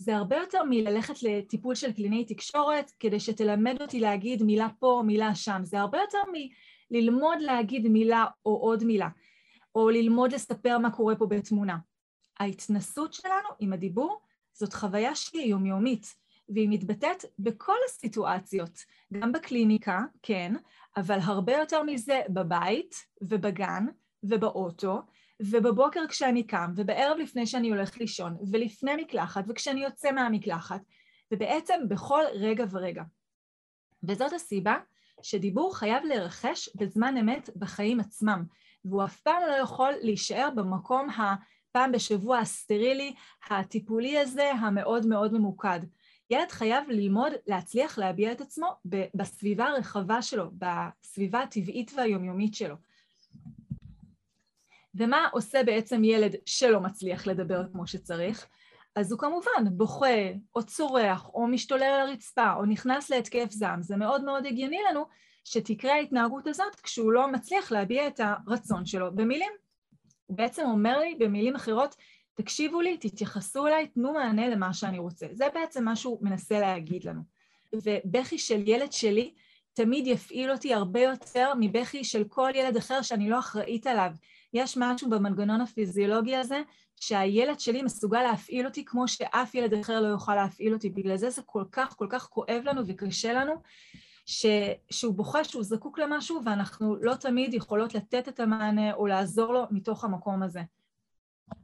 זה 0.00 0.16
הרבה 0.16 0.36
יותר 0.36 0.62
מללכת 0.64 1.22
לטיפול 1.22 1.74
של 1.74 1.92
קלינאי 1.92 2.24
תקשורת 2.24 2.92
כדי 3.00 3.20
שתלמד 3.20 3.82
אותי 3.82 4.00
להגיד 4.00 4.42
מילה 4.42 4.68
פה, 4.78 5.02
מילה 5.06 5.34
שם. 5.34 5.60
זה 5.64 5.80
הרבה 5.80 5.98
יותר 5.98 6.18
מללמוד 6.90 7.38
להגיד 7.40 7.88
מילה 7.88 8.26
או 8.44 8.56
עוד 8.56 8.84
מילה, 8.84 9.08
או 9.74 9.90
ללמוד 9.90 10.32
לספר 10.32 10.78
מה 10.78 10.90
קורה 10.90 11.16
פה 11.16 11.26
בתמונה. 11.26 11.78
ההתנסות 12.38 13.12
שלנו 13.12 13.48
עם 13.58 13.72
הדיבור 13.72 14.20
זאת 14.52 14.72
חוויה 14.72 15.14
שהיא 15.14 15.50
יומיומית, 15.50 16.14
והיא 16.54 16.68
מתבטאת 16.70 17.24
בכל 17.38 17.76
הסיטואציות, 17.88 18.84
גם 19.12 19.32
בקליניקה, 19.32 20.00
כן, 20.22 20.54
אבל 20.96 21.18
הרבה 21.22 21.56
יותר 21.56 21.82
מזה 21.82 22.20
בבית 22.28 23.06
ובגן 23.22 23.86
ובאוטו 24.22 25.02
ובבוקר 25.40 26.00
כשאני 26.08 26.42
קם, 26.42 26.72
ובערב 26.76 27.18
לפני 27.18 27.46
שאני 27.46 27.70
הולך 27.70 27.98
לישון, 27.98 28.36
ולפני 28.52 28.96
מקלחת, 28.96 29.44
וכשאני 29.48 29.84
יוצא 29.84 30.12
מהמקלחת, 30.12 30.80
ובעצם 31.32 31.80
בכל 31.88 32.22
רגע 32.32 32.64
ורגע. 32.70 33.02
וזאת 34.02 34.32
הסיבה 34.32 34.76
שדיבור 35.22 35.76
חייב 35.76 36.04
להירכש 36.04 36.68
בזמן 36.74 37.16
אמת 37.16 37.50
בחיים 37.56 38.00
עצמם, 38.00 38.44
והוא 38.84 39.04
אף 39.04 39.20
פעם 39.20 39.42
לא 39.48 39.52
יכול 39.52 39.92
להישאר 40.02 40.48
במקום 40.54 41.08
הפעם 41.10 41.92
בשבוע 41.92 42.38
הסטרילי, 42.38 43.14
הטיפולי 43.50 44.18
הזה, 44.18 44.52
המאוד 44.52 45.06
מאוד 45.06 45.32
ממוקד. 45.32 45.80
ילד 46.30 46.50
חייב 46.50 46.84
ללמוד 46.88 47.32
להצליח 47.46 47.98
להביע 47.98 48.32
את 48.32 48.40
עצמו 48.40 48.66
בסביבה 49.14 49.64
הרחבה 49.64 50.22
שלו, 50.22 50.50
בסביבה 50.58 51.40
הטבעית 51.40 51.92
והיומיומית 51.96 52.54
שלו. 52.54 52.74
ומה 54.94 55.28
עושה 55.32 55.62
בעצם 55.64 56.04
ילד 56.04 56.34
שלא 56.46 56.80
מצליח 56.80 57.26
לדבר 57.26 57.62
כמו 57.72 57.86
שצריך? 57.86 58.46
אז 58.96 59.12
הוא 59.12 59.20
כמובן 59.20 59.64
בוכה, 59.70 60.30
או 60.54 60.62
צורח, 60.62 61.30
או 61.34 61.46
משתולל 61.46 61.82
על 61.82 62.08
הרצפה, 62.08 62.52
או 62.52 62.64
נכנס 62.66 63.10
להתקף 63.10 63.50
זעם. 63.50 63.82
זה 63.82 63.96
מאוד 63.96 64.24
מאוד 64.24 64.46
הגיוני 64.46 64.78
לנו 64.90 65.04
שתקרה 65.44 65.92
ההתנהגות 65.92 66.46
הזאת 66.46 66.80
כשהוא 66.82 67.12
לא 67.12 67.32
מצליח 67.32 67.72
להביע 67.72 68.06
את 68.06 68.20
הרצון 68.20 68.86
שלו 68.86 69.16
במילים. 69.16 69.52
הוא 70.26 70.36
בעצם 70.36 70.62
אומר 70.66 70.98
לי 70.98 71.14
במילים 71.18 71.56
אחרות, 71.56 71.96
תקשיבו 72.34 72.80
לי, 72.80 72.96
תתייחסו 72.96 73.66
אליי, 73.66 73.88
תנו 73.88 74.12
מענה 74.12 74.48
למה 74.48 74.72
שאני 74.72 74.98
רוצה. 74.98 75.26
זה 75.32 75.44
בעצם 75.54 75.84
מה 75.84 75.96
שהוא 75.96 76.18
מנסה 76.22 76.60
להגיד 76.60 77.04
לנו. 77.04 77.22
ובכי 77.72 78.38
של 78.38 78.68
ילד 78.68 78.92
שלי 78.92 79.34
תמיד 79.72 80.06
יפעיל 80.06 80.50
אותי 80.50 80.74
הרבה 80.74 81.00
יותר 81.00 81.52
מבכי 81.60 82.04
של 82.04 82.24
כל 82.24 82.50
ילד 82.54 82.76
אחר 82.76 83.02
שאני 83.02 83.30
לא 83.30 83.38
אחראית 83.38 83.86
עליו. 83.86 84.10
יש 84.54 84.76
משהו 84.76 85.10
במנגנון 85.10 85.60
הפיזיולוגי 85.60 86.36
הזה 86.36 86.62
שהילד 87.00 87.60
שלי 87.60 87.82
מסוגל 87.82 88.22
להפעיל 88.22 88.66
אותי 88.66 88.84
כמו 88.84 89.08
שאף 89.08 89.54
ילד 89.54 89.74
אחר 89.74 90.00
לא 90.00 90.06
יוכל 90.06 90.34
להפעיל 90.34 90.72
אותי. 90.72 90.90
בגלל 90.90 91.16
זה 91.16 91.30
זה 91.30 91.42
כל 91.46 91.64
כך 91.72 91.96
כל 91.96 92.06
כך 92.10 92.28
כואב 92.28 92.62
לנו 92.64 92.82
וקשה 92.86 93.32
לנו, 93.32 93.52
ש... 94.26 94.46
שהוא 94.90 95.14
בוכה 95.14 95.44
שהוא 95.44 95.62
זקוק 95.62 95.98
למשהו 95.98 96.40
ואנחנו 96.44 96.96
לא 96.96 97.14
תמיד 97.14 97.54
יכולות 97.54 97.94
לתת 97.94 98.28
את 98.28 98.40
המענה 98.40 98.94
או 98.94 99.06
לעזור 99.06 99.52
לו 99.52 99.64
מתוך 99.70 100.04
המקום 100.04 100.42
הזה. 100.42 100.60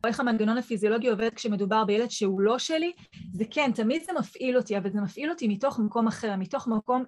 או 0.05 0.09
איך 0.09 0.21
המנגנון 0.21 0.59
הפיזיולוגי 0.59 1.09
עובד 1.09 1.35
כשמדובר 1.35 1.85
בילד 1.85 2.11
שהוא 2.11 2.40
לא 2.40 2.59
שלי, 2.59 2.93
זה 3.33 3.45
כן, 3.50 3.71
תמיד 3.75 4.02
זה 4.05 4.12
מפעיל 4.19 4.57
אותי, 4.57 4.78
אבל 4.78 4.90
זה 4.90 5.00
מפעיל 5.00 5.31
אותי 5.31 5.49
מתוך 5.49 5.78
מקום 5.78 6.07
אחר, 6.07 6.37
מתוך 6.37 6.69
מקום 6.69 7.05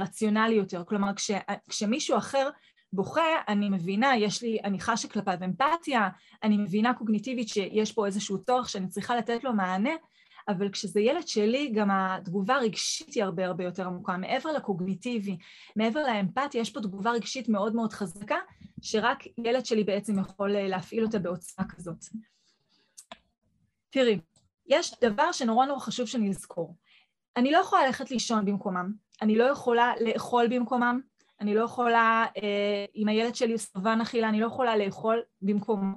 רציונלי 0.00 0.54
יותר. 0.54 0.82
כלומר, 0.84 1.14
כש, 1.14 1.30
כשמישהו 1.68 2.18
אחר 2.18 2.48
בוכה, 2.92 3.22
אני 3.48 3.68
מבינה, 3.70 4.16
יש 4.16 4.42
לי, 4.42 4.58
אני 4.64 4.80
חשה 4.80 5.08
כלפיו 5.08 5.38
אמפתיה, 5.44 6.08
אני 6.42 6.56
מבינה 6.56 6.94
קוגניטיבית 6.94 7.48
שיש 7.48 7.92
פה 7.92 8.06
איזשהו 8.06 8.44
צורך 8.44 8.68
שאני 8.68 8.88
צריכה 8.88 9.16
לתת 9.16 9.44
לו 9.44 9.52
מענה, 9.52 9.90
אבל 10.48 10.68
כשזה 10.68 11.00
ילד 11.00 11.28
שלי, 11.28 11.72
גם 11.74 11.88
התגובה 11.90 12.54
הרגשית 12.54 13.14
היא 13.14 13.24
הרבה 13.24 13.46
הרבה 13.46 13.64
יותר 13.64 13.86
עמוקה. 13.86 14.16
מעבר 14.16 14.52
לקוגניטיבי, 14.52 15.36
מעבר 15.76 16.02
לאמפתיה, 16.02 16.60
יש 16.60 16.70
פה 16.70 16.80
תגובה 16.80 17.10
רגשית 17.10 17.48
מאוד 17.48 17.74
מאוד 17.74 17.92
חזקה, 17.92 18.36
שרק 18.82 19.26
ילד 19.38 19.66
שלי 19.66 19.84
בעצם 19.84 20.18
יכול 20.18 20.56
אה, 20.56 20.68
להפעיל 20.68 21.04
אותה 21.04 21.18
בעוצמה 21.18 21.64
כזאת. 21.68 22.04
תראי, 23.90 24.20
יש 24.66 24.94
דבר 25.00 25.32
שנורא 25.32 25.66
נורא 25.66 25.80
חשוב 25.80 26.06
שנזכור. 26.06 26.76
אני 27.36 27.50
לא 27.50 27.58
יכולה 27.58 27.86
ללכת 27.86 28.10
לישון 28.10 28.44
במקומם, 28.44 28.92
אני 29.22 29.36
לא 29.36 29.44
יכולה 29.44 29.92
לאכול 30.00 30.46
במקומם, 30.48 31.00
אני 31.40 31.54
לא 31.54 31.64
יכולה, 31.64 32.26
אה, 32.36 32.84
אם 32.96 33.08
הילד 33.08 33.34
שלי 33.34 33.58
סרבן 33.58 34.00
אכילה, 34.00 34.28
אני 34.28 34.40
לא 34.40 34.46
יכולה 34.46 34.76
לאכול 34.76 35.22
במקומו. 35.42 35.96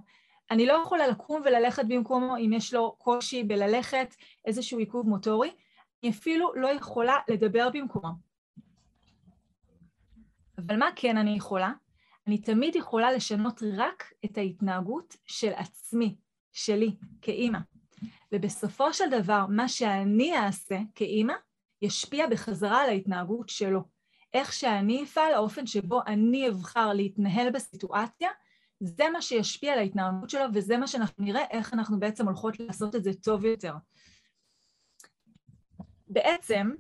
אני 0.51 0.65
לא 0.65 0.73
יכולה 0.73 1.07
לקום 1.07 1.41
וללכת 1.45 1.85
במקומו 1.87 2.37
אם 2.37 2.53
יש 2.53 2.73
לו 2.73 2.95
קושי 2.97 3.43
בללכת, 3.43 4.15
איזשהו 4.45 4.79
עיכוב 4.79 5.09
מוטורי. 5.09 5.51
אני 6.03 6.11
אפילו 6.11 6.53
לא 6.55 6.67
יכולה 6.67 7.17
לדבר 7.27 7.69
במקומו. 7.73 8.09
אבל 10.57 10.77
מה 10.77 10.89
כן 10.95 11.17
אני 11.17 11.35
יכולה? 11.37 11.71
אני 12.27 12.38
תמיד 12.38 12.75
יכולה 12.75 13.12
לשנות 13.12 13.62
רק 13.77 14.13
את 14.25 14.38
ההתנהגות 14.38 15.15
של 15.25 15.51
עצמי, 15.55 16.15
שלי, 16.51 16.96
כאימא. 17.22 17.60
ובסופו 18.32 18.94
של 18.94 19.10
דבר, 19.12 19.46
מה 19.50 19.67
שאני 19.70 20.38
אעשה 20.38 20.79
כאימא, 20.96 21.34
ישפיע 21.82 22.27
בחזרה 22.27 22.82
על 22.82 22.89
ההתנהגות 22.89 23.50
שלו. 23.50 23.82
איך 24.34 24.53
שאני 24.53 25.03
אפעל, 25.03 25.34
האופן 25.34 25.67
שבו 25.67 26.01
אני 26.08 26.50
אבחר 26.50 26.94
להתנהל 26.94 27.51
בסיטואציה, 27.51 28.29
זה 28.79 29.10
מה 29.13 29.22
שישפיע 29.22 29.74
על 29.74 29.79
ההתנהגות 29.79 30.29
שלו, 30.29 30.44
וזה 30.53 30.77
מה 30.77 30.88
שאנחנו 30.88 31.25
נראה, 31.25 31.44
איך 31.51 31.74
אנחנו 31.74 32.00
בעצם 32.00 32.25
הולכות 32.25 32.60
לעשות 32.60 32.96
את 32.96 33.03
זה 33.03 33.13
טוב 33.13 33.46
יותר. 33.46 33.74
בעצם, 36.08 36.72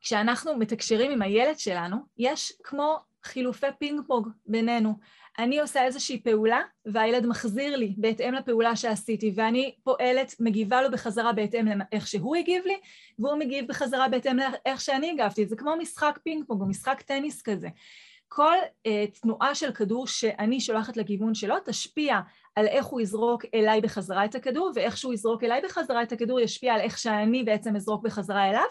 כשאנחנו 0.00 0.56
מתקשרים 0.56 1.10
עם 1.10 1.22
הילד 1.22 1.58
שלנו, 1.58 1.96
יש 2.16 2.52
כמו 2.64 2.98
חילופי 3.26 3.66
פינג 3.78 4.00
פונג 4.06 4.26
בינינו. 4.46 4.94
אני 5.38 5.60
עושה 5.60 5.84
איזושהי 5.84 6.22
פעולה 6.22 6.60
והילד 6.86 7.26
מחזיר 7.26 7.76
לי 7.76 7.94
בהתאם 7.96 8.34
לפעולה 8.34 8.76
שעשיתי 8.76 9.32
ואני 9.36 9.74
פועלת, 9.84 10.34
מגיבה 10.40 10.82
לו 10.82 10.90
בחזרה 10.90 11.32
בהתאם 11.32 11.66
לאיך 11.66 12.06
שהוא 12.06 12.36
הגיב 12.36 12.64
לי 12.66 12.76
והוא 13.18 13.38
מגיב 13.38 13.68
בחזרה 13.68 14.08
בהתאם 14.08 14.36
לאיך 14.36 14.80
שאני 14.80 15.10
הגבתי. 15.10 15.46
זה 15.46 15.56
כמו 15.56 15.76
משחק 15.76 16.18
פינג 16.22 16.44
פונג 16.46 16.60
או 16.60 16.66
משחק 16.66 17.02
טניס 17.02 17.42
כזה. 17.42 17.68
כל 18.28 18.56
אה, 18.62 19.20
תנועה 19.20 19.54
של 19.54 19.72
כדור 19.72 20.06
שאני 20.06 20.60
שולחת 20.60 20.96
לכיוון 20.96 21.34
שלו 21.34 21.54
תשפיע 21.64 22.20
על 22.54 22.66
איך 22.66 22.86
הוא 22.86 23.00
יזרוק 23.00 23.44
אליי 23.54 23.80
בחזרה 23.80 24.24
את 24.24 24.34
הכדור 24.34 24.72
ואיך 24.74 24.96
שהוא 24.96 25.14
יזרוק 25.14 25.44
אליי 25.44 25.60
בחזרה 25.64 26.02
את 26.02 26.12
הכדור 26.12 26.40
ישפיע 26.40 26.74
על 26.74 26.80
איך 26.80 26.98
שאני 26.98 27.44
בעצם 27.44 27.76
אזרוק 27.76 28.04
בחזרה 28.04 28.48
אליו 28.48 28.66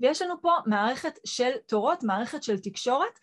ויש 0.00 0.22
לנו 0.22 0.34
פה 0.42 0.52
מערכת 0.66 1.18
של 1.24 1.50
תורות, 1.66 2.02
מערכת 2.02 2.42
של 2.42 2.58
תקשורת 2.58 3.18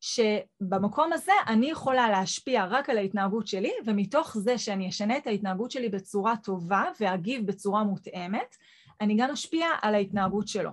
שבמקום 0.00 1.12
הזה 1.12 1.32
אני 1.46 1.70
יכולה 1.70 2.10
להשפיע 2.10 2.64
רק 2.70 2.90
על 2.90 2.98
ההתנהגות 2.98 3.46
שלי, 3.46 3.72
ומתוך 3.86 4.38
זה 4.38 4.58
שאני 4.58 4.88
אשנה 4.88 5.16
את 5.16 5.26
ההתנהגות 5.26 5.70
שלי 5.70 5.88
בצורה 5.88 6.36
טובה 6.36 6.84
ואגיב 7.00 7.46
בצורה 7.46 7.84
מותאמת, 7.84 8.56
אני 9.00 9.16
גם 9.16 9.30
אשפיע 9.30 9.66
על 9.82 9.94
ההתנהגות 9.94 10.48
שלו. 10.48 10.70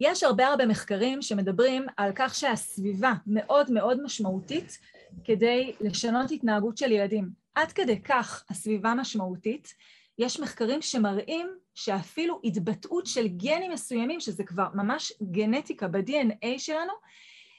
יש 0.00 0.22
הרבה 0.22 0.46
הרבה 0.46 0.66
מחקרים 0.66 1.22
שמדברים 1.22 1.86
על 1.96 2.12
כך 2.14 2.34
שהסביבה 2.34 3.12
מאוד 3.26 3.72
מאוד 3.72 4.02
משמעותית 4.02 4.78
כדי 5.24 5.72
לשנות 5.80 6.30
התנהגות 6.30 6.76
של 6.76 6.92
ילדים. 6.92 7.30
עד 7.54 7.72
כדי 7.72 8.02
כך 8.02 8.44
הסביבה 8.50 8.94
משמעותית, 8.94 9.74
יש 10.18 10.40
מחקרים 10.40 10.82
שמראים 10.82 11.50
שאפילו 11.80 12.40
התבטאות 12.44 13.06
של 13.06 13.28
גנים 13.28 13.72
מסוימים, 13.72 14.20
שזה 14.20 14.44
כבר 14.44 14.66
ממש 14.74 15.12
גנטיקה 15.22 15.88
ב-DNA 15.88 16.58
שלנו, 16.58 16.92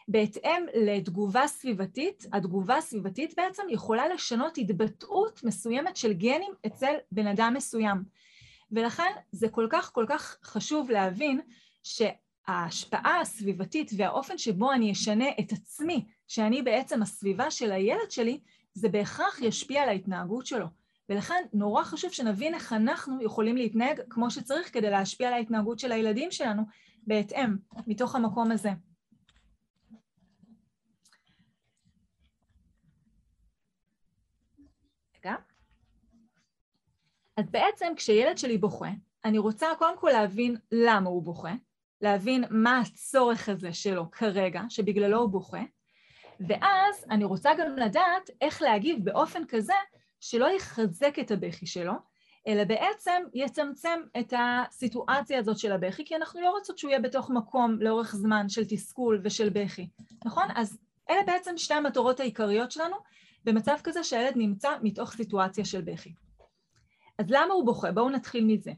בהתאם 0.08 0.66
לתגובה 0.74 1.48
סביבתית, 1.48 2.26
התגובה 2.34 2.78
הסביבתית 2.78 3.34
בעצם 3.38 3.64
יכולה 3.70 4.08
לשנות 4.08 4.58
התבטאות 4.58 5.44
מסוימת 5.44 5.98
של 5.98 6.14
גנים 6.14 6.54
אצל 6.68 6.94
בן 7.12 7.28
אדם 7.28 7.54
מסוים. 7.58 8.04
ולכן 8.72 9.12
זה 9.32 9.50
כל 9.50 9.68
כך 9.70 9.92
כל 9.94 10.06
כך 10.10 10.38
חשוב 10.44 10.92
להבין 10.92 11.42
שההשפעה 11.84 13.22
הסביבתית 13.22 13.92
והאופן 13.98 14.38
שבו 14.38 14.72
אני 14.72 14.92
אשנה 14.92 15.30
את 15.40 15.52
עצמי, 15.52 16.06
שאני 16.28 16.62
בעצם 16.62 17.02
הסביבה 17.02 17.52
של 17.52 17.72
הילד 17.72 18.12
שלי, 18.12 18.40
זה 18.74 18.90
בהכרח 18.90 19.42
ישפיע 19.42 19.84
על 19.84 19.90
ההתנהגות 19.90 20.46
שלו. 20.46 20.81
ולכן 21.12 21.44
נורא 21.54 21.84
חשוב 21.84 22.12
שנבין 22.12 22.54
איך 22.54 22.74
אנחנו 22.74 23.22
יכולים 23.22 23.58
להתנהג 23.58 24.02
כמו 24.10 24.32
שצריך 24.32 24.74
כדי 24.74 24.90
להשפיע 24.90 25.28
על 25.28 25.34
ההתנהגות 25.34 25.80
של 25.80 25.92
הילדים 25.92 26.32
שלנו 26.32 26.64
בהתאם, 27.08 27.58
מתוך 27.88 28.16
המקום 28.16 28.52
הזה. 28.52 28.70
רגע. 35.18 35.36
אז 37.38 37.50
בעצם 37.50 37.94
כשילד 37.96 38.38
שלי 38.38 38.58
בוכה, 38.58 38.90
אני 39.26 39.38
רוצה 39.38 39.68
קודם 39.78 39.98
כל 39.98 40.10
להבין 40.14 40.58
למה 40.72 41.10
הוא 41.10 41.24
בוכה, 41.24 41.54
להבין 42.02 42.44
מה 42.50 42.80
הצורך 42.80 43.50
הזה 43.50 43.74
שלו 43.74 44.12
כרגע, 44.12 44.62
שבגללו 44.70 45.20
הוא 45.20 45.30
בוכה, 45.30 45.64
ואז 46.48 47.06
אני 47.10 47.26
רוצה 47.26 47.50
גם 47.60 47.78
לדעת 47.78 48.30
איך 48.42 48.62
להגיב 48.62 49.06
באופן 49.06 49.46
כזה 49.48 49.74
שלא 50.22 50.56
יחזק 50.56 51.20
את 51.20 51.32
הבכי 51.32 51.66
שלו, 51.66 51.94
אלא 52.48 52.64
בעצם 52.64 53.24
יצמצם 53.34 54.00
את 54.20 54.34
הסיטואציה 54.38 55.40
הזאת 55.40 55.58
של 55.58 55.72
הבכי, 55.72 56.06
כי 56.06 56.16
אנחנו 56.16 56.42
לא 56.42 56.50
רוצות 56.50 56.78
שהוא 56.78 56.90
יהיה 56.92 57.02
בתוך 57.02 57.30
מקום 57.30 57.78
לאורך 57.82 58.16
זמן 58.16 58.50
של 58.50 58.66
תסכול 58.70 59.22
ושל 59.24 59.50
בכי, 59.50 59.90
נכון? 60.26 60.44
אז 60.56 60.78
אלה 61.10 61.24
בעצם 61.28 61.58
שתי 61.58 61.74
המטרות 61.74 62.20
העיקריות 62.20 62.72
שלנו 62.72 62.96
במצב 63.46 63.78
כזה 63.84 64.04
שהילד 64.04 64.34
נמצא 64.36 64.70
מתוך 64.82 65.12
סיטואציה 65.14 65.66
של 65.66 65.82
בכי. 65.82 66.14
אז 67.18 67.26
למה 67.30 67.54
הוא 67.54 67.66
בוכה? 67.66 67.92
בואו 67.92 68.10
נתחיל 68.10 68.46
מזה. 68.46 68.72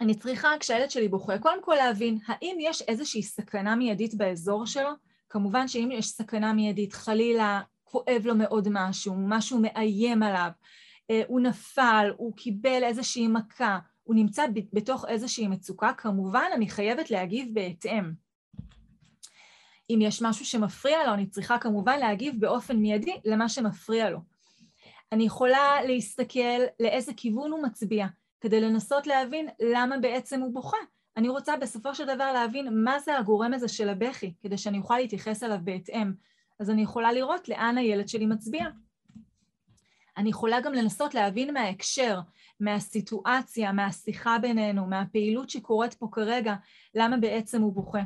אני 0.00 0.14
צריכה, 0.14 0.48
כשהילד 0.60 0.90
שלי 0.90 1.08
בוכה, 1.08 1.38
קודם 1.38 1.62
כל 1.62 1.74
להבין 1.74 2.18
האם 2.26 2.56
יש 2.60 2.82
איזושהי 2.82 3.22
סכנה 3.22 3.76
מיידית 3.76 4.14
באזור 4.14 4.66
שלו. 4.66 4.90
כמובן 5.28 5.68
שאם 5.68 5.88
יש 5.92 6.08
סכנה 6.08 6.52
מיידית, 6.52 6.92
חלילה 6.92 7.60
כואב 7.90 8.22
לו 8.24 8.34
מאוד 8.34 8.68
משהו, 8.70 9.14
משהו 9.18 9.58
מאיים 9.60 10.22
עליו, 10.22 10.50
אה, 11.10 11.22
הוא 11.28 11.40
נפל, 11.40 12.10
הוא 12.16 12.36
קיבל 12.36 12.84
איזושהי 12.84 13.28
מכה, 13.28 13.78
הוא 14.02 14.14
נמצא 14.14 14.44
בתוך 14.72 15.04
איזושהי 15.08 15.48
מצוקה, 15.48 15.92
כמובן 15.92 16.46
אני 16.54 16.68
חייבת 16.68 17.10
להגיב 17.10 17.48
בהתאם. 17.54 18.12
אם 19.90 19.98
יש 20.02 20.22
משהו 20.22 20.44
שמפריע 20.44 21.06
לו, 21.06 21.14
אני 21.14 21.26
צריכה 21.26 21.58
כמובן 21.58 21.98
להגיב 21.98 22.34
באופן 22.38 22.76
מיידי 22.76 23.20
למה 23.24 23.48
שמפריע 23.48 24.10
לו. 24.10 24.18
אני 25.12 25.24
יכולה 25.24 25.82
להסתכל 25.86 26.58
לאיזה 26.80 27.12
כיוון 27.16 27.50
הוא 27.50 27.62
מצביע, 27.62 28.06
כדי 28.40 28.60
לנסות 28.60 29.06
להבין 29.06 29.48
למה 29.60 29.98
בעצם 29.98 30.40
הוא 30.40 30.54
בוכה. 30.54 30.76
אני 31.16 31.28
רוצה 31.28 31.56
בסופו 31.56 31.94
של 31.94 32.04
דבר 32.04 32.32
להבין 32.32 32.84
מה 32.84 33.00
זה 33.00 33.18
הגורם 33.18 33.54
הזה 33.54 33.68
של 33.68 33.88
הבכי, 33.88 34.34
כדי 34.40 34.58
שאני 34.58 34.78
אוכל 34.78 34.96
להתייחס 34.98 35.42
אליו 35.42 35.58
בהתאם. 35.64 36.12
אז 36.60 36.70
אני 36.70 36.82
יכולה 36.82 37.12
לראות 37.12 37.48
לאן 37.48 37.78
הילד 37.78 38.08
שלי 38.08 38.26
מצביע. 38.26 38.64
אני 40.16 40.30
יכולה 40.30 40.60
גם 40.60 40.72
לנסות 40.72 41.14
להבין 41.14 41.54
מההקשר, 41.54 42.20
מהסיטואציה, 42.60 43.72
מהשיחה 43.72 44.38
בינינו, 44.38 44.86
מהפעילות 44.86 45.50
שקורית 45.50 45.94
פה 45.94 46.08
כרגע, 46.12 46.54
למה 46.94 47.16
בעצם 47.16 47.62
הוא 47.62 47.72
בוכה. 47.72 48.02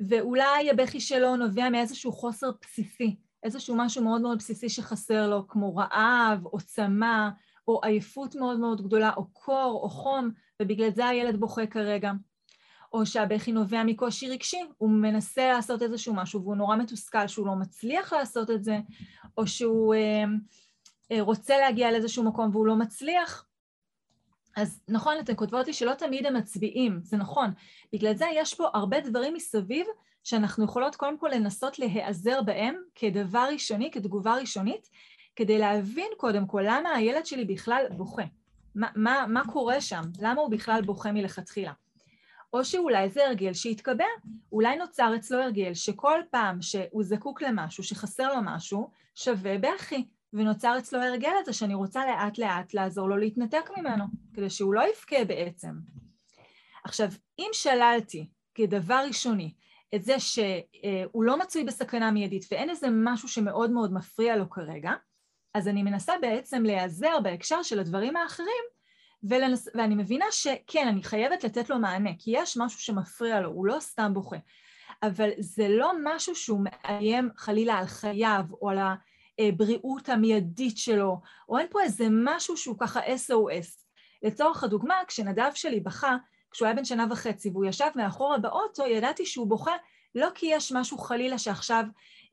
ואולי 0.00 0.70
הבכי 0.70 1.00
שלו 1.00 1.36
נובע 1.36 1.68
מאיזשהו 1.68 2.12
חוסר 2.12 2.50
בסיסי, 2.62 3.16
איזשהו 3.42 3.76
משהו 3.78 4.04
מאוד 4.04 4.20
מאוד 4.20 4.38
בסיסי 4.38 4.68
שחסר 4.68 5.30
לו, 5.30 5.48
כמו 5.48 5.76
רעב 5.76 6.46
או 6.46 6.58
צמא, 6.58 7.28
או 7.68 7.80
עייפות 7.84 8.34
מאוד 8.34 8.60
מאוד 8.60 8.82
גדולה, 8.82 9.10
או 9.16 9.26
קור 9.32 9.80
או 9.82 9.90
חום, 9.90 10.30
ובגלל 10.62 10.90
זה 10.90 11.06
הילד 11.06 11.40
בוכה 11.40 11.66
כרגע. 11.66 12.12
או 12.92 13.06
שהבכי 13.06 13.52
נובע 13.52 13.82
מקושי 13.84 14.28
רגשי, 14.28 14.60
הוא 14.78 14.90
מנסה 14.90 15.48
לעשות 15.48 15.82
איזשהו 15.82 16.14
משהו 16.14 16.42
והוא 16.42 16.56
נורא 16.56 16.76
מתוסכל 16.76 17.26
שהוא 17.26 17.46
לא 17.46 17.54
מצליח 17.54 18.12
לעשות 18.12 18.50
את 18.50 18.64
זה, 18.64 18.78
או 19.38 19.46
שהוא 19.46 19.94
אה, 19.94 20.24
אה, 21.12 21.22
רוצה 21.22 21.58
להגיע 21.58 21.90
לאיזשהו 21.90 22.24
מקום 22.24 22.50
והוא 22.52 22.66
לא 22.66 22.76
מצליח. 22.76 23.44
אז 24.56 24.80
נכון, 24.88 25.14
אתן 25.20 25.32
כותבות 25.36 25.66
לי 25.66 25.72
שלא 25.72 25.94
תמיד 25.94 26.26
הם 26.26 26.36
מצביעים, 26.36 27.00
זה 27.02 27.16
נכון. 27.16 27.50
בגלל 27.92 28.14
זה 28.14 28.24
יש 28.34 28.54
פה 28.54 28.68
הרבה 28.74 29.00
דברים 29.00 29.34
מסביב 29.34 29.86
שאנחנו 30.24 30.64
יכולות 30.64 30.96
קודם 30.96 31.18
כל 31.18 31.28
לנסות 31.34 31.78
להיעזר 31.78 32.42
בהם 32.42 32.76
כדבר 32.94 33.48
ראשוני, 33.52 33.90
כתגובה 33.90 34.34
ראשונית, 34.34 34.88
כדי 35.36 35.58
להבין 35.58 36.08
קודם 36.16 36.46
כל 36.46 36.62
למה 36.66 36.90
הילד 36.90 37.26
שלי 37.26 37.44
בכלל 37.44 37.84
בוכה. 37.96 38.22
מה, 38.74 38.88
מה, 38.96 39.26
מה 39.28 39.42
קורה 39.52 39.80
שם? 39.80 40.02
למה 40.20 40.40
הוא 40.40 40.50
בכלל 40.50 40.82
בוכה 40.82 41.12
מלכתחילה? 41.12 41.72
או 42.52 42.64
שאולי 42.64 43.08
זה 43.08 43.26
הרגל 43.26 43.52
שהתקבע, 43.52 44.04
אולי 44.52 44.76
נוצר 44.76 45.12
אצלו 45.16 45.42
הרגל 45.42 45.74
שכל 45.74 46.20
פעם 46.30 46.62
שהוא 46.62 47.02
זקוק 47.02 47.42
למשהו, 47.42 47.84
שחסר 47.84 48.34
לו 48.34 48.40
משהו, 48.44 48.90
שווה 49.14 49.58
בכי, 49.58 50.08
ונוצר 50.32 50.78
אצלו 50.78 51.02
הרגל 51.02 51.32
הזה 51.40 51.52
שאני 51.52 51.74
רוצה 51.74 52.06
לאט 52.06 52.38
לאט 52.38 52.74
לעזור 52.74 53.08
לו 53.08 53.16
להתנתק 53.16 53.70
ממנו, 53.76 54.04
כדי 54.34 54.50
שהוא 54.50 54.74
לא 54.74 54.82
יבכה 54.90 55.24
בעצם. 55.24 55.72
עכשיו, 56.84 57.08
אם 57.38 57.48
שללתי 57.52 58.28
כדבר 58.54 59.04
ראשוני 59.06 59.54
את 59.94 60.04
זה 60.04 60.20
שהוא 60.20 61.24
לא 61.24 61.38
מצוי 61.38 61.64
בסכנה 61.64 62.10
מיידית 62.10 62.44
ואין 62.50 62.70
איזה 62.70 62.86
משהו 62.90 63.28
שמאוד 63.28 63.70
מאוד 63.70 63.92
מפריע 63.92 64.36
לו 64.36 64.50
כרגע, 64.50 64.92
אז 65.54 65.68
אני 65.68 65.82
מנסה 65.82 66.12
בעצם 66.20 66.62
להיעזר 66.62 67.20
בהקשר 67.22 67.62
של 67.62 67.80
הדברים 67.80 68.16
האחרים 68.16 68.64
ולנס... 69.22 69.68
ואני 69.74 69.94
מבינה 69.94 70.24
שכן, 70.30 70.88
אני 70.88 71.02
חייבת 71.02 71.44
לתת 71.44 71.70
לו 71.70 71.78
מענה, 71.78 72.10
כי 72.18 72.30
יש 72.34 72.56
משהו 72.56 72.80
שמפריע 72.80 73.40
לו, 73.40 73.50
הוא 73.50 73.66
לא 73.66 73.80
סתם 73.80 74.14
בוכה. 74.14 74.36
אבל 75.02 75.30
זה 75.38 75.68
לא 75.68 75.92
משהו 76.04 76.34
שהוא 76.34 76.60
מאיים 76.62 77.30
חלילה 77.36 77.78
על 77.78 77.86
חייו 77.86 78.42
או 78.62 78.70
על 78.70 78.78
הבריאות 79.38 80.08
המיידית 80.08 80.78
שלו, 80.78 81.20
או 81.48 81.58
אין 81.58 81.66
פה 81.70 81.82
איזה 81.82 82.06
משהו 82.10 82.56
שהוא 82.56 82.76
ככה 82.78 83.00
SOS. 83.00 83.84
לצורך 84.22 84.64
הדוגמה, 84.64 84.94
כשנדב 85.06 85.50
שלי 85.54 85.80
בכה, 85.80 86.16
כשהוא 86.50 86.66
היה 86.66 86.76
בן 86.76 86.84
שנה 86.84 87.06
וחצי 87.10 87.50
והוא 87.50 87.64
ישב 87.64 87.90
מאחורה 87.96 88.38
באוטו, 88.38 88.86
ידעתי 88.86 89.26
שהוא 89.26 89.46
בוכה 89.46 89.76
לא 90.14 90.28
כי 90.34 90.46
יש 90.46 90.72
משהו 90.72 90.98
חלילה 90.98 91.38
שעכשיו 91.38 91.84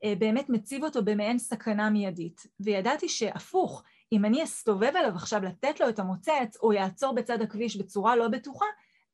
אה, 0.04 0.14
באמת 0.18 0.48
מציב 0.48 0.84
אותו 0.84 1.04
במעין 1.04 1.38
סכנה 1.38 1.90
מיידית, 1.90 2.46
וידעתי 2.60 3.08
שהפוך, 3.08 3.82
אם 4.12 4.24
אני 4.24 4.44
אסתובב 4.44 4.92
אליו 4.96 5.12
עכשיו 5.14 5.42
לתת 5.42 5.80
לו 5.80 5.88
את 5.88 5.98
המוצץ, 5.98 6.56
או 6.62 6.72
יעצור 6.72 7.14
בצד 7.14 7.42
הכביש 7.42 7.76
בצורה 7.76 8.16
לא 8.16 8.28
בטוחה, 8.28 8.66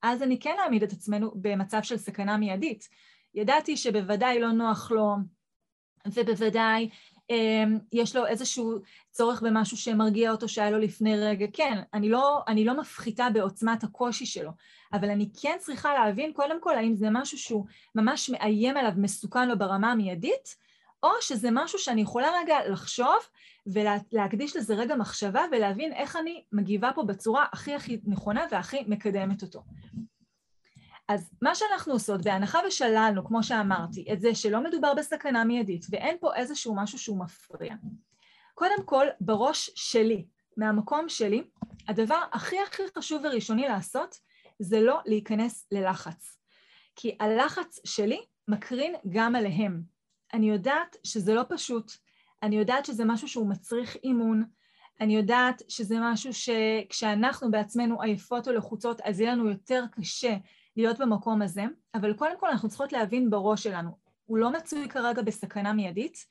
אז 0.03 0.23
אני 0.23 0.39
כן 0.41 0.57
אעמיד 0.65 0.83
את 0.83 0.93
עצמנו 0.93 1.33
במצב 1.35 1.83
של 1.83 1.97
סכנה 1.97 2.37
מיידית. 2.37 2.89
ידעתי 3.35 3.77
שבוודאי 3.77 4.41
לא 4.41 4.53
נוח 4.53 4.91
לו, 4.91 5.15
ובוודאי 6.07 6.89
אה, 7.31 7.65
יש 7.93 8.17
לו 8.17 8.27
איזשהו 8.27 8.79
צורך 9.11 9.43
במשהו 9.43 9.77
שמרגיע 9.77 10.31
אותו 10.31 10.49
שהיה 10.49 10.71
לו 10.71 10.79
לפני 10.79 11.19
רגע. 11.19 11.47
כן, 11.53 11.79
אני 11.95 12.09
לא, 12.09 12.41
אני 12.49 12.65
לא 12.65 12.81
מפחיתה 12.81 13.31
בעוצמת 13.35 13.85
הקושי 13.85 14.27
שלו, 14.27 14.51
אבל 14.93 15.11
אני 15.11 15.29
כן 15.43 15.57
צריכה 15.61 15.95
להבין 15.95 16.33
קודם 16.33 16.61
כל 16.61 16.77
האם 16.77 16.95
זה 16.95 17.07
משהו 17.11 17.39
שהוא 17.39 17.67
ממש 17.95 18.31
מאיים 18.31 18.77
עליו, 18.77 18.93
מסוכן 18.97 19.49
לו 19.49 19.59
ברמה 19.59 19.93
המיידית, 19.93 20.57
או 21.03 21.11
שזה 21.21 21.49
משהו 21.53 21.79
שאני 21.79 22.01
יכולה 22.01 22.29
רגע 22.43 22.57
לחשוב 22.69 23.17
ולהקדיש 23.67 24.57
לזה 24.57 24.75
רגע 24.75 24.97
מחשבה 24.97 25.45
ולהבין 25.53 25.93
איך 25.93 26.17
אני 26.17 26.45
מגיבה 26.53 26.91
פה 26.95 27.03
בצורה 27.03 27.47
הכי 27.53 27.75
הכי 27.75 28.01
נכונה 28.05 28.47
והכי 28.51 28.85
מקדמת 28.87 29.43
אותו. 29.43 29.63
אז 31.09 31.31
מה 31.43 31.55
שאנחנו 31.55 31.93
עושות, 31.93 32.23
בהנחה 32.25 32.59
ושללנו, 32.67 33.25
כמו 33.25 33.43
שאמרתי, 33.43 34.05
את 34.13 34.21
זה 34.21 34.35
שלא 34.35 34.63
מדובר 34.63 34.95
בסכנה 34.95 35.45
מיידית 35.45 35.87
ואין 35.91 36.17
פה 36.21 36.35
איזשהו 36.35 36.75
משהו 36.77 36.99
שהוא 36.99 37.19
מפריע, 37.19 37.75
קודם 38.55 38.85
כל, 38.85 39.07
בראש 39.21 39.71
שלי, 39.75 40.27
מהמקום 40.57 41.09
שלי, 41.09 41.45
הדבר 41.89 42.23
הכי 42.33 42.57
הכי 42.61 42.83
חשוב 42.99 43.23
וראשוני 43.25 43.69
לעשות 43.69 44.19
זה 44.59 44.81
לא 44.81 45.01
להיכנס 45.07 45.67
ללחץ. 45.73 46.39
כי 46.97 47.17
הלחץ 47.21 47.81
שלי 47.85 48.25
מקרין 48.49 48.95
גם 49.09 49.37
עליהם. 49.37 49.92
אני 50.33 50.51
יודעת 50.51 50.97
שזה 51.05 51.35
לא 51.35 51.43
פשוט, 51.49 51.93
אני 52.43 52.57
יודעת 52.57 52.85
שזה 52.85 53.05
משהו 53.05 53.29
שהוא 53.29 53.49
מצריך 53.49 53.97
אימון, 54.05 54.45
אני 55.01 55.17
יודעת 55.17 55.62
שזה 55.69 55.97
משהו 56.01 56.31
שכשאנחנו 56.33 57.51
בעצמנו 57.51 58.03
עייפות 58.03 58.49
או 58.49 58.53
לחוצות, 58.53 59.01
אז 59.01 59.21
יהיה 59.21 59.33
לנו 59.33 59.51
יותר 59.51 59.85
קשה 59.93 60.37
להיות 60.77 60.99
במקום 60.99 61.43
הזה, 61.43 61.65
אבל 61.95 62.15
קודם 62.15 62.39
כל 62.41 62.49
אנחנו 62.49 62.69
צריכות 62.69 62.93
להבין 62.93 63.31
בראש 63.31 63.62
שלנו, 63.62 63.91
הוא 64.25 64.39
לא 64.39 64.53
מצוי 64.53 64.89
כרגע 64.89 65.23
בסכנה 65.23 65.73
מיידית, 65.73 66.27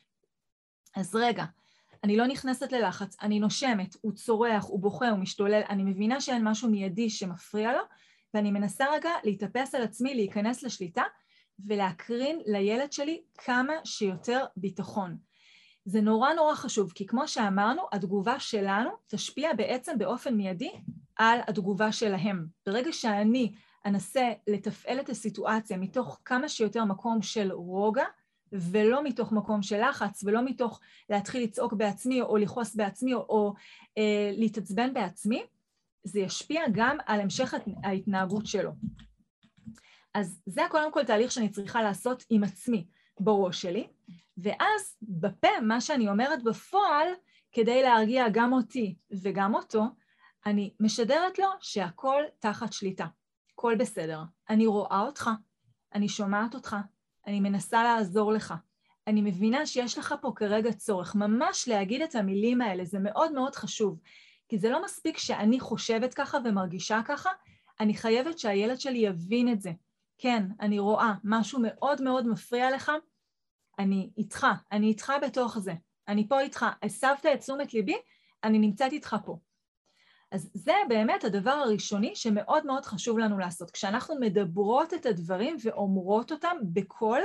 אז 0.96 1.16
רגע, 1.16 1.46
אני 2.04 2.18
לא 2.18 2.28
נכנסת 2.28 2.72
ללחץ, 2.72 3.16
אני 3.22 3.40
נושמת, 3.40 3.96
הוא 4.02 4.12
צורח, 4.12 4.66
הוא 4.66 4.80
בוכה, 4.80 5.10
הוא 5.10 5.20
משתולל, 5.20 5.62
אני 5.70 5.84
מבינה 5.84 6.22
שאין 6.22 6.48
משהו 6.48 6.70
מיידי 6.70 7.10
שמפריע 7.10 7.74
לו, 7.74 7.82
ואני 8.34 8.52
מנסה 8.52 8.86
רגע 8.94 9.10
להתאפס 9.24 9.76
על 9.76 9.84
עצמי, 9.84 10.16
להיכנס 10.16 10.64
לשליטה, 10.64 11.04
ולהקרין 11.68 12.42
לילד 12.46 12.92
שלי 12.92 13.22
כמה 13.38 13.74
שיותר 13.84 14.46
ביטחון. 14.58 15.18
זה 15.86 16.02
נורא 16.02 16.34
נורא 16.34 16.56
חשוב, 16.56 16.92
כי 16.92 17.06
כמו 17.06 17.28
שאמרנו, 17.28 17.82
התגובה 17.92 18.40
שלנו 18.40 18.90
תשפיע 19.08 19.54
בעצם 19.54 19.98
באופן 19.98 20.34
מיידי 20.34 20.72
על 21.16 21.40
התגובה 21.48 21.92
שלהם. 21.92 22.46
ברגע 22.66 22.94
שאני 22.94 23.52
אנסה 23.86 24.30
לתפעל 24.48 25.00
את 25.00 25.10
הסיטואציה 25.10 25.78
מתוך 25.78 26.20
כמה 26.26 26.50
שיותר 26.50 26.86
מקום 26.86 27.22
של 27.22 27.52
רוגע, 27.52 28.06
ולא 28.54 29.04
מתוך 29.04 29.32
מקום 29.32 29.62
של 29.62 29.90
לחץ, 29.90 30.24
ולא 30.24 30.46
מתוך 30.46 30.80
להתחיל 31.10 31.44
לצעוק 31.44 31.74
בעצמי, 31.74 32.22
או 32.22 32.38
לכעוס 32.38 32.76
בעצמי, 32.76 33.14
או, 33.14 33.20
או 33.20 33.54
אה, 33.98 34.32
להתעצבן 34.38 34.94
בעצמי, 34.94 35.44
זה 36.04 36.20
ישפיע 36.20 36.62
גם 36.72 36.98
על 37.06 37.22
המשך 37.22 37.54
ההתנהגות 37.84 38.48
שלו. 38.48 38.72
אז 40.14 40.42
זה 40.46 40.62
קודם 40.70 40.92
כל 40.92 41.04
תהליך 41.04 41.32
שאני 41.32 41.50
צריכה 41.50 41.82
לעשות 41.82 42.24
עם 42.30 42.44
עצמי 42.44 42.88
בראש 43.20 43.62
שלי, 43.62 43.88
ואז 44.38 44.98
בפה, 45.02 45.60
מה 45.62 45.82
שאני 45.82 46.10
אומרת 46.10 46.44
בפועל, 46.44 47.08
כדי 47.52 47.84
להרגיע 47.84 48.26
גם 48.32 48.54
אותי 48.54 48.96
וגם 49.22 49.56
אותו, 49.56 49.84
אני 50.46 50.74
משדרת 50.80 51.40
לו 51.40 51.48
שהכל 51.60 52.24
תחת 52.40 52.74
שליטה, 52.74 53.06
הכל 53.54 53.76
בסדר. 53.80 54.22
אני 54.50 54.68
רואה 54.68 55.00
אותך, 55.00 55.30
אני 55.94 56.10
שומעת 56.10 56.56
אותך, 56.56 56.76
אני 57.28 57.40
מנסה 57.40 57.84
לעזור 57.84 58.32
לך. 58.32 58.54
אני 59.08 59.22
מבינה 59.22 59.66
שיש 59.66 59.98
לך 59.98 60.16
פה 60.22 60.32
כרגע 60.36 60.74
צורך, 60.74 61.16
ממש 61.16 61.68
להגיד 61.68 62.02
את 62.02 62.16
המילים 62.16 62.62
האלה, 62.62 62.86
זה 62.86 63.00
מאוד 63.00 63.32
מאוד 63.32 63.56
חשוב. 63.56 64.00
כי 64.50 64.58
זה 64.58 64.70
לא 64.70 64.84
מספיק 64.84 65.18
שאני 65.18 65.60
חושבת 65.60 66.14
ככה 66.14 66.38
ומרגישה 66.46 67.02
ככה, 67.06 67.30
אני 67.80 67.94
חייבת 67.94 68.40
שהילד 68.40 68.80
שלי 68.80 68.98
יבין 68.98 69.52
את 69.52 69.62
זה. 69.62 69.72
כן, 70.22 70.44
אני 70.60 70.80
רואה, 70.80 71.14
משהו 71.24 71.60
מאוד 71.62 72.02
מאוד 72.02 72.28
מפריע 72.28 72.72
לך, 72.72 72.92
אני 73.80 74.10
איתך, 74.18 74.48
אני 74.72 74.88
איתך 74.88 75.14
בתוך 75.22 75.60
זה. 75.60 75.74
אני 76.08 76.28
פה 76.28 76.40
איתך, 76.40 76.66
הסבת 76.84 77.26
את 77.26 77.40
תשומת 77.40 77.74
ליבי, 77.74 77.96
אני 78.44 78.60
נמצאת 78.60 78.92
איתך 78.92 79.16
פה. 79.26 79.38
אז 80.32 80.52
זה 80.54 80.74
באמת 80.90 81.24
הדבר 81.24 81.52
הראשוני 81.52 82.16
שמאוד 82.16 82.66
מאוד 82.66 82.86
חשוב 82.86 83.20
לנו 83.20 83.40
לעשות. 83.40 83.72
כשאנחנו 83.72 84.16
מדברות 84.20 84.94
את 84.94 85.06
הדברים 85.06 85.58
ואומרות 85.64 86.32
אותם 86.32 86.58
בקול, 86.64 87.22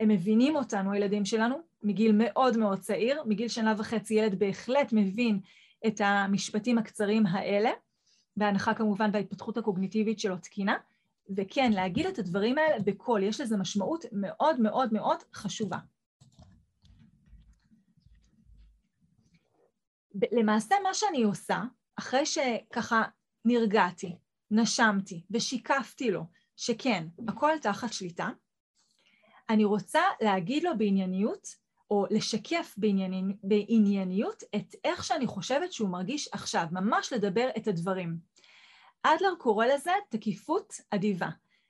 הם 0.00 0.08
מבינים 0.08 0.56
אותנו, 0.56 0.92
הילדים 0.92 1.24
שלנו, 1.24 1.56
מגיל 1.82 2.12
מאוד 2.14 2.56
מאוד 2.56 2.78
צעיר, 2.78 3.22
מגיל 3.26 3.48
שנה 3.48 3.74
וחצי 3.78 4.14
ילד 4.14 4.38
בהחלט 4.38 4.92
מבין 4.92 5.40
את 5.86 6.00
המשפטים 6.04 6.78
הקצרים 6.78 7.26
האלה, 7.26 7.70
בהנחה 8.36 8.74
כמובן 8.74 9.10
וההתפתחות 9.12 9.56
הקוגניטיבית 9.56 10.20
שלו 10.20 10.36
תקינה, 10.36 10.76
וכן, 11.36 11.72
להגיד 11.72 12.06
את 12.06 12.18
הדברים 12.18 12.58
האלה 12.58 12.78
בקול, 12.84 13.22
יש 13.22 13.40
לזה 13.40 13.56
משמעות 13.56 14.04
מאוד 14.12 14.60
מאוד 14.60 14.92
מאוד 14.92 15.18
חשובה. 15.34 15.78
למעשה 20.32 20.74
מה 20.82 20.94
שאני 20.94 21.22
עושה, 21.22 21.62
אחרי 21.96 22.26
שככה 22.26 23.02
נרגעתי, 23.44 24.16
נשמתי 24.50 25.22
ושיקפתי 25.30 26.10
לו 26.10 26.22
שכן, 26.56 27.06
הכל 27.28 27.52
תחת 27.62 27.92
שליטה, 27.92 28.28
אני 29.50 29.64
רוצה 29.64 30.00
להגיד 30.20 30.62
לו 30.62 30.78
בענייניות 30.78 31.48
או 31.90 32.06
לשקף 32.10 32.74
בענייני, 32.76 33.22
בענייניות 33.42 34.42
את 34.56 34.74
איך 34.84 35.04
שאני 35.04 35.26
חושבת 35.26 35.72
שהוא 35.72 35.88
מרגיש 35.88 36.28
עכשיו, 36.32 36.66
ממש 36.72 37.12
לדבר 37.12 37.48
את 37.56 37.68
הדברים. 37.68 38.18
אדלר 39.02 39.34
קורא 39.38 39.66
לזה 39.66 39.92
תקיפות 40.08 40.74
אדיבה. 40.90 41.28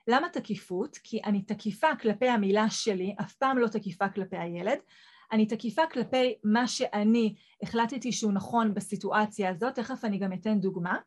למה 0.08 0.28
תקיפות? 0.28 0.98
כי 1.02 1.20
אני 1.24 1.42
תקיפה 1.42 1.96
כלפי 2.00 2.28
המילה 2.28 2.70
שלי, 2.70 3.14
אף 3.20 3.34
פעם 3.34 3.58
לא 3.58 3.68
תקיפה 3.68 4.08
כלפי 4.08 4.36
הילד, 4.36 4.78
אני 5.32 5.46
תקיפה 5.46 5.82
כלפי 5.92 6.34
מה 6.44 6.68
שאני 6.68 7.34
החלטתי 7.62 8.12
שהוא 8.12 8.32
נכון 8.32 8.74
בסיטואציה 8.74 9.50
הזאת, 9.50 9.74
תכף 9.74 10.04
אני 10.04 10.18
גם 10.18 10.32
אתן 10.32 10.60
דוגמה, 10.60 10.98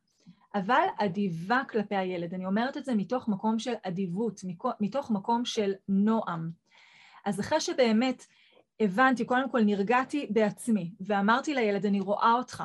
אבל 0.56 0.86
אדיבה 0.98 1.62
כלפי 1.70 1.96
הילד. 1.96 2.34
אני 2.34 2.46
אומרת 2.46 2.78
את 2.78 2.86
זה 2.86 2.96
מתוך 2.96 3.28
מקום 3.28 3.60
של 3.60 3.74
אדיבות, 3.84 4.42
מתוך 4.80 5.12
מקום 5.12 5.46
של 5.46 5.74
נועם. 5.88 6.50
אז 7.26 7.40
אחרי 7.40 7.62
שבאמת 7.62 8.26
הבנתי, 8.80 9.26
קודם 9.26 9.50
כל 9.50 9.62
נרגעתי 9.62 10.28
בעצמי, 10.30 10.94
ואמרתי 11.02 11.54
לילד, 11.54 11.86
אני 11.86 12.00
רואה 12.00 12.34
אותך, 12.34 12.64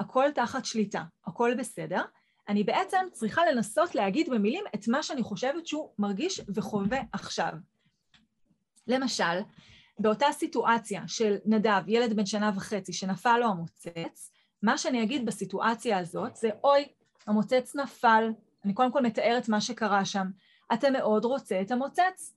הכל 0.00 0.30
תחת 0.34 0.64
שליטה, 0.64 1.02
הכל 1.26 1.54
בסדר, 1.58 2.02
אני 2.48 2.64
בעצם 2.64 3.06
צריכה 3.12 3.42
לנסות 3.46 3.94
להגיד 3.94 4.30
במילים 4.30 4.64
את 4.74 4.88
מה 4.88 5.02
שאני 5.02 5.22
חושבת 5.22 5.66
שהוא 5.66 5.90
מרגיש 5.98 6.40
וחווה 6.54 7.00
עכשיו. 7.12 7.52
למשל, 8.86 9.40
באותה 9.98 10.26
סיטואציה 10.32 11.02
של 11.06 11.36
נדב, 11.44 11.82
ילד 11.86 12.16
בן 12.16 12.26
שנה 12.26 12.50
וחצי, 12.56 12.92
שנפל 12.92 13.38
לו 13.38 13.46
המוצץ, 13.46 14.30
מה 14.62 14.78
שאני 14.78 15.02
אגיד 15.02 15.26
בסיטואציה 15.26 15.98
הזאת 15.98 16.36
זה, 16.36 16.50
אוי, 16.64 16.84
המוצץ 17.26 17.76
נפל, 17.76 18.32
אני 18.64 18.74
קודם 18.74 18.92
כל 18.92 19.02
מתארת 19.02 19.48
מה 19.48 19.60
שקרה 19.60 20.04
שם, 20.04 20.26
אתה 20.72 20.90
מאוד 20.90 21.24
רוצה 21.24 21.60
את 21.60 21.70
המוצץ. 21.70 22.36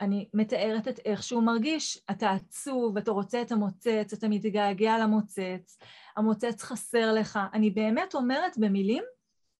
אני 0.00 0.28
מתארת 0.34 0.88
את 0.88 1.00
איך 1.04 1.22
שהוא 1.22 1.42
מרגיש, 1.42 2.02
אתה 2.10 2.30
עצוב, 2.30 2.96
אתה 2.96 3.10
רוצה 3.10 3.42
את 3.42 3.52
המוצץ, 3.52 4.12
אתה 4.12 4.28
מתגעגע 4.28 4.98
למוצץ, 4.98 5.78
המוצץ 6.16 6.62
חסר 6.62 7.12
לך. 7.12 7.38
אני 7.52 7.70
באמת 7.70 8.14
אומרת 8.14 8.58
במילים, 8.58 9.02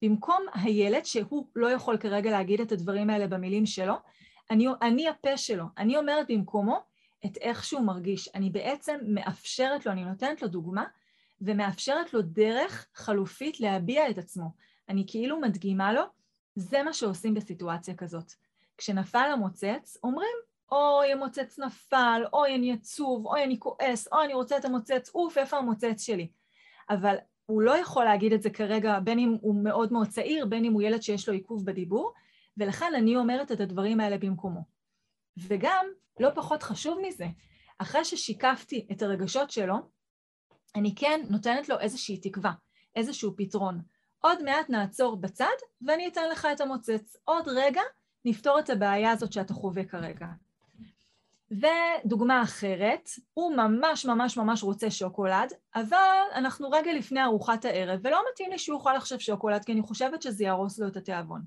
במקום 0.01 0.45
הילד, 0.53 1.05
שהוא 1.05 1.47
לא 1.55 1.71
יכול 1.71 1.97
כרגע 1.97 2.31
להגיד 2.31 2.61
את 2.61 2.71
הדברים 2.71 3.09
האלה 3.09 3.27
במילים 3.27 3.65
שלו, 3.65 3.93
אני, 4.51 4.67
אני 4.81 5.07
הפה 5.07 5.37
שלו, 5.37 5.65
אני 5.77 5.97
אומרת 5.97 6.25
במקומו 6.29 6.79
את 7.25 7.37
איך 7.37 7.63
שהוא 7.63 7.81
מרגיש. 7.81 8.29
אני 8.35 8.49
בעצם 8.49 8.99
מאפשרת 9.07 9.85
לו, 9.85 9.91
אני 9.91 10.05
נותנת 10.05 10.41
לו 10.41 10.47
דוגמה, 10.47 10.85
ומאפשרת 11.41 12.13
לו 12.13 12.21
דרך 12.21 12.87
חלופית 12.93 13.59
להביע 13.59 14.09
את 14.09 14.17
עצמו. 14.17 14.49
אני 14.89 15.05
כאילו 15.07 15.39
מדגימה 15.39 15.93
לו, 15.93 16.01
זה 16.55 16.83
מה 16.83 16.93
שעושים 16.93 17.33
בסיטואציה 17.33 17.95
כזאת. 17.95 18.31
כשנפל 18.77 19.29
המוצץ, 19.33 19.97
אומרים, 20.03 20.35
אוי, 20.71 21.11
המוצץ 21.11 21.59
נפל, 21.59 22.23
אוי, 22.33 22.55
אני 22.55 22.73
עצוב, 22.73 23.25
אוי, 23.25 23.43
אני 23.43 23.59
כועס, 23.59 24.07
אוי, 24.11 24.25
אני 24.25 24.33
רוצה 24.33 24.57
את 24.57 24.65
המוצץ, 24.65 25.09
אוף, 25.15 25.37
איפה 25.37 25.57
המוצץ 25.57 26.01
שלי? 26.01 26.29
אבל 26.89 27.15
הוא 27.47 27.61
לא 27.61 27.77
יכול 27.77 28.05
להגיד 28.05 28.33
את 28.33 28.41
זה 28.41 28.49
כרגע, 28.49 28.99
בין 28.99 29.19
אם 29.19 29.37
הוא 29.41 29.63
מאוד 29.63 29.93
מאוד 29.93 30.07
צעיר, 30.07 30.45
בין 30.45 30.65
אם 30.65 30.73
הוא 30.73 30.81
ילד 30.81 31.01
שיש 31.01 31.27
לו 31.27 31.33
עיכוב 31.33 31.65
בדיבור, 31.65 32.13
ולכן 32.57 32.91
אני 32.97 33.15
אומרת 33.15 33.51
את 33.51 33.59
הדברים 33.59 33.99
האלה 33.99 34.17
במקומו. 34.17 34.61
וגם, 35.37 35.85
לא 36.19 36.29
פחות 36.35 36.63
חשוב 36.63 36.99
מזה, 37.07 37.25
אחרי 37.77 38.05
ששיקפתי 38.05 38.87
את 38.91 39.01
הרגשות 39.01 39.51
שלו, 39.51 39.75
אני 40.75 40.95
כן 40.95 41.21
נותנת 41.29 41.69
לו 41.69 41.79
איזושהי 41.79 42.17
תקווה, 42.17 42.51
איזשהו 42.95 43.33
פתרון. 43.37 43.81
עוד 44.19 44.43
מעט 44.43 44.69
נעצור 44.69 45.15
בצד 45.15 45.57
ואני 45.81 46.07
אתן 46.07 46.29
לך 46.31 46.47
את 46.51 46.61
המוצץ. 46.61 47.15
עוד 47.23 47.47
רגע 47.47 47.81
נפתור 48.25 48.59
את 48.59 48.69
הבעיה 48.69 49.11
הזאת 49.11 49.33
שאתה 49.33 49.53
חווה 49.53 49.83
כרגע. 49.83 50.27
ודוגמה 51.51 52.43
אחרת, 52.43 53.09
הוא 53.33 53.55
ממש 53.55 54.05
ממש 54.05 54.37
ממש 54.37 54.63
רוצה 54.63 54.91
שוקולד, 54.91 55.53
אבל 55.75 56.21
אנחנו 56.35 56.69
רגע 56.69 56.93
לפני 56.93 57.23
ארוחת 57.23 57.65
הערב, 57.65 57.99
ולא 58.03 58.21
מתאים 58.31 58.51
לי 58.51 58.57
שהוא 58.57 58.77
יאכל 58.77 58.95
עכשיו 58.95 59.19
שוקולד, 59.19 59.65
כי 59.65 59.71
אני 59.71 59.81
חושבת 59.81 60.21
שזה 60.21 60.43
יהרוס 60.43 60.79
לו 60.79 60.87
את 60.87 60.97
התיאבון. 60.97 61.41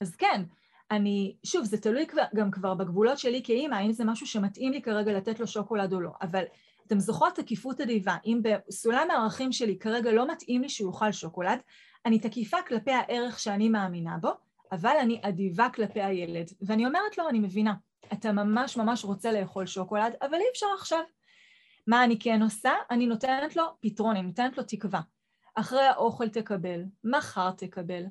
אז 0.00 0.16
כן, 0.16 0.42
אני, 0.90 1.36
שוב, 1.44 1.64
זה 1.64 1.78
תלוי 1.78 2.06
כבר, 2.06 2.22
גם 2.34 2.50
כבר 2.50 2.74
בגבולות 2.74 3.18
שלי 3.18 3.42
כאימא, 3.44 3.74
האם 3.74 3.92
זה 3.92 4.04
משהו 4.04 4.26
שמתאים 4.26 4.72
לי 4.72 4.82
כרגע 4.82 5.12
לתת 5.12 5.40
לו 5.40 5.46
שוקולד 5.46 5.92
או 5.92 6.00
לא, 6.00 6.10
אבל 6.22 6.44
אתם 6.86 7.00
זוכרות 7.00 7.34
תקיפות 7.34 7.80
אדיבה, 7.80 8.16
אם 8.26 8.40
בסולם 8.42 9.10
הערכים 9.10 9.52
שלי 9.52 9.78
כרגע 9.78 10.12
לא 10.12 10.32
מתאים 10.32 10.62
לי 10.62 10.68
שהוא 10.68 10.92
יאכל 10.92 11.12
שוקולד, 11.12 11.58
אני 12.06 12.18
תקיפה 12.18 12.56
כלפי 12.68 12.92
הערך 12.92 13.38
שאני 13.38 13.68
מאמינה 13.68 14.16
בו, 14.20 14.30
אבל 14.72 14.96
אני 15.00 15.20
אדיבה 15.22 15.68
כלפי 15.74 16.00
הילד. 16.02 16.50
ואני 16.62 16.86
אומרת 16.86 17.18
לו, 17.18 17.28
אני 17.28 17.38
מבינה, 17.38 17.74
אתה 18.12 18.32
ממש 18.32 18.76
ממש 18.76 19.04
רוצה 19.04 19.32
לאכול 19.32 19.66
שוקולד, 19.66 20.14
אבל 20.22 20.34
אי 20.34 20.44
אפשר 20.52 20.66
עכשיו. 20.78 21.02
מה 21.86 22.04
אני 22.04 22.18
כן 22.18 22.42
עושה? 22.42 22.72
אני 22.90 23.06
נותנת 23.06 23.56
לו 23.56 23.64
פתרון, 23.80 24.16
אני 24.16 24.26
נותנת 24.26 24.58
לו 24.58 24.64
תקווה. 24.64 25.00
אחרי 25.54 25.82
האוכל 25.82 26.28
תקבל, 26.28 26.82
מחר 27.04 27.50
תקבל. 27.50 28.04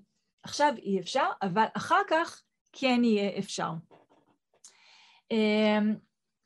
עכשיו 0.44 0.74
אי 0.78 1.00
אפשר, 1.00 1.26
אבל 1.42 1.66
אחר 1.74 2.02
כך 2.08 2.42
כן 2.72 3.04
יהיה 3.04 3.40
אפשר. 3.40 3.72
אמ, 5.32 5.96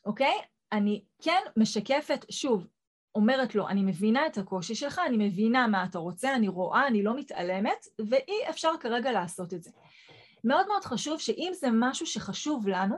אוקיי? 0.06 0.34
אני 0.72 1.04
כן 1.22 1.42
משקפת, 1.58 2.26
שוב, 2.30 2.68
אומרת 3.16 3.56
לו, 3.56 3.68
אני 3.68 3.82
מבינה 3.84 4.28
את 4.28 4.38
הקושי 4.38 4.76
שלך, 4.76 5.02
אני 5.08 5.28
מבינה 5.28 5.68
מה 5.68 5.86
אתה 5.86 6.00
רוצה, 6.00 6.36
אני 6.36 6.48
רואה, 6.48 6.88
אני 6.88 7.04
לא 7.04 7.16
מתעלמת, 7.16 7.88
ואי 8.10 8.50
אפשר 8.50 8.72
כרגע 8.80 9.12
לעשות 9.12 9.54
את 9.54 9.64
זה. 9.64 9.72
מאוד 10.44 10.68
מאוד 10.68 10.84
חשוב 10.84 11.20
שאם 11.20 11.52
זה 11.54 11.68
משהו 11.72 12.06
שחשוב 12.06 12.68
לנו, 12.68 12.96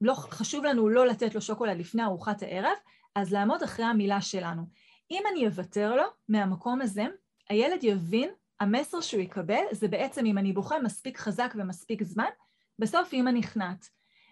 לא, 0.00 0.14
חשוב 0.14 0.64
לנו 0.64 0.88
לא 0.88 1.06
לתת 1.06 1.34
לו 1.34 1.40
שוקולד 1.40 1.78
לפני 1.78 2.04
ארוחת 2.04 2.42
הערב, 2.42 2.76
אז 3.14 3.32
לעמוד 3.32 3.62
אחרי 3.62 3.84
המילה 3.84 4.20
שלנו. 4.20 4.62
אם 5.10 5.22
אני 5.32 5.46
אוותר 5.46 5.96
לו 5.96 6.04
מהמקום 6.28 6.80
הזה, 6.80 7.04
הילד 7.48 7.84
יבין, 7.84 8.30
המסר 8.60 9.00
שהוא 9.00 9.20
יקבל 9.20 9.62
זה 9.70 9.88
בעצם 9.88 10.26
אם 10.26 10.38
אני 10.38 10.52
בוכה 10.52 10.78
מספיק 10.78 11.18
חזק 11.18 11.54
ומספיק 11.56 12.02
זמן, 12.02 12.28
בסוף 12.78 13.12
אימא 13.12 13.30
נכנעת. 13.30 13.88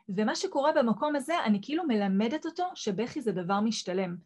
ומה 0.08 0.34
שקורה 0.34 0.72
במקום 0.72 1.16
הזה, 1.16 1.44
אני 1.44 1.58
כאילו 1.62 1.84
מלמדת 1.84 2.46
אותו 2.46 2.64
שבכי 2.74 3.20
זה 3.20 3.32
דבר 3.32 3.60
משתלם. 3.60 4.16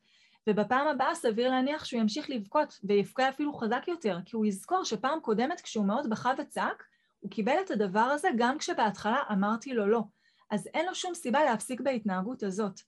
ובפעם 0.47 0.89
הבאה 0.89 1.15
סביר 1.15 1.51
להניח 1.51 1.85
שהוא 1.85 2.01
ימשיך 2.01 2.31
לבכות 2.31 2.81
ויבכה 2.85 3.29
אפילו 3.29 3.53
חזק 3.53 3.85
יותר, 3.89 4.19
כי 4.25 4.37
הוא 4.37 4.47
יזכור 4.47 4.85
שפעם 4.85 5.21
קודמת 5.21 5.61
כשהוא 5.61 5.87
מאוד 5.87 6.11
בכה 6.11 6.33
וצעק, 6.39 6.85
הוא 7.21 7.31
קיבל 7.31 7.57
את 7.65 7.71
הדבר 7.71 8.01
הזה 8.01 8.29
גם 8.37 8.59
כשבהתחלה 8.59 9.23
אמרתי 9.33 9.75
לו 9.75 9.87
לא. 9.87 10.03
אז 10.51 10.69
אין 10.75 10.87
לו 10.87 10.95
שום 10.95 11.15
סיבה 11.15 11.45
להפסיק 11.45 11.81
בהתנהגות 11.81 12.43
הזאת. 12.43 12.81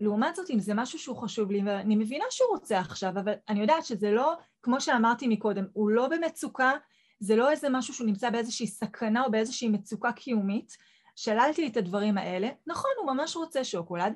לעומת 0.00 0.36
זאת, 0.36 0.50
אם 0.50 0.58
זה 0.58 0.74
משהו 0.74 0.98
שהוא 0.98 1.16
חשוב 1.16 1.50
לי, 1.50 1.62
ואני 1.66 1.96
מבינה 1.96 2.24
שהוא 2.30 2.48
רוצה 2.50 2.78
עכשיו, 2.78 3.10
אבל 3.10 3.32
אני 3.48 3.60
יודעת 3.60 3.84
שזה 3.84 4.10
לא, 4.10 4.34
כמו 4.62 4.80
שאמרתי 4.80 5.28
מקודם, 5.28 5.64
הוא 5.72 5.90
לא 5.90 6.08
במצוקה, 6.08 6.72
זה 7.20 7.36
לא 7.36 7.50
איזה 7.50 7.68
משהו 7.68 7.94
שהוא 7.94 8.06
נמצא 8.06 8.30
באיזושהי 8.30 8.66
סכנה 8.66 9.24
או 9.24 9.30
באיזושהי 9.30 9.68
מצוקה 9.68 10.12
קיומית, 10.12 10.76
שללתי 11.16 11.66
את 11.66 11.76
הדברים 11.76 12.18
האלה, 12.18 12.48
נכון, 12.66 12.90
הוא 12.98 13.12
ממש 13.12 13.36
רוצה 13.36 13.64
שוקולד, 13.64 14.14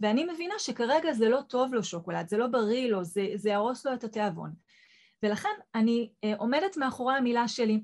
ואני 0.00 0.24
מבינה 0.24 0.54
שכרגע 0.58 1.12
זה 1.12 1.28
לא 1.28 1.40
טוב 1.48 1.74
לו 1.74 1.84
שוקולד, 1.84 2.28
זה 2.28 2.36
לא 2.36 2.46
בריא 2.46 2.90
לו, 2.90 3.04
זה, 3.04 3.26
זה 3.34 3.48
יהרוס 3.48 3.86
לו 3.86 3.94
את 3.94 4.04
התיאבון. 4.04 4.52
ולכן 5.22 5.48
אני 5.74 6.10
אה, 6.24 6.32
עומדת 6.38 6.76
מאחורי 6.76 7.14
המילה 7.14 7.48
שלי. 7.48 7.82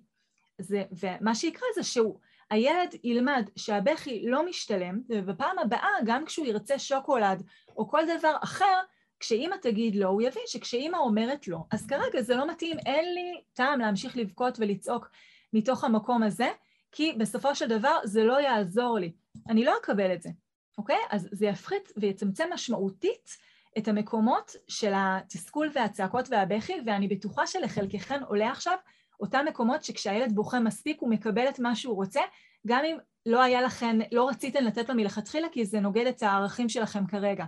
זה, 0.58 0.82
ומה 1.00 1.34
שיקרה 1.34 1.68
זה 1.74 1.82
שהוא, 1.82 2.18
הילד 2.50 2.94
ילמד 3.04 3.50
שהבכי 3.56 4.22
לא 4.26 4.46
משתלם, 4.46 5.00
ובפעם 5.08 5.58
הבאה, 5.58 5.90
גם 6.04 6.24
כשהוא 6.24 6.46
ירצה 6.46 6.78
שוקולד 6.78 7.42
או 7.76 7.88
כל 7.88 8.02
דבר 8.18 8.36
אחר, 8.42 8.80
כשאימא 9.20 9.56
תגיד 9.62 9.96
לא, 9.96 10.06
הוא 10.06 10.22
יבין 10.22 10.42
שכשאימא 10.46 10.96
אומרת 10.96 11.48
לא, 11.48 11.58
אז 11.70 11.86
כרגע 11.86 12.22
זה 12.22 12.34
לא 12.36 12.50
מתאים, 12.50 12.76
אין 12.86 13.14
לי 13.14 13.42
טעם 13.52 13.80
להמשיך 13.80 14.16
לבכות 14.16 14.58
ולצעוק 14.60 15.10
מתוך 15.52 15.84
המקום 15.84 16.22
הזה, 16.22 16.48
כי 16.92 17.12
בסופו 17.12 17.54
של 17.54 17.68
דבר 17.68 17.98
זה 18.04 18.24
לא 18.24 18.40
יעזור 18.40 18.98
לי. 18.98 19.12
אני 19.48 19.64
לא 19.64 19.74
אקבל 19.82 20.14
את 20.14 20.22
זה, 20.22 20.30
אוקיי? 20.78 20.98
אז 21.10 21.28
זה 21.32 21.46
יפחית 21.46 21.92
ויצמצם 21.96 22.48
משמעותית 22.52 23.36
את 23.78 23.88
המקומות 23.88 24.56
של 24.68 24.92
התסכול 24.96 25.70
והצעקות 25.74 26.28
והבכי, 26.30 26.72
ואני 26.86 27.08
בטוחה 27.08 27.46
שלחלקכן 27.46 28.22
עולה 28.22 28.50
עכשיו 28.50 28.76
אותם 29.20 29.44
מקומות 29.48 29.84
שכשהילד 29.84 30.32
בוכה 30.34 30.60
מספיק 30.60 31.00
הוא 31.00 31.10
מקבל 31.10 31.48
את 31.48 31.58
מה 31.58 31.76
שהוא 31.76 31.94
רוצה, 31.94 32.20
גם 32.66 32.84
אם 32.84 32.96
לא 33.26 33.42
היה 33.42 33.62
לכן, 33.62 33.96
לא 34.12 34.28
רציתן 34.28 34.64
לתת 34.64 34.88
לו 34.88 34.94
מלכתחילה 34.94 35.48
כי 35.52 35.64
זה 35.64 35.80
נוגד 35.80 36.06
את 36.06 36.22
הערכים 36.22 36.68
שלכם 36.68 37.06
כרגע. 37.06 37.44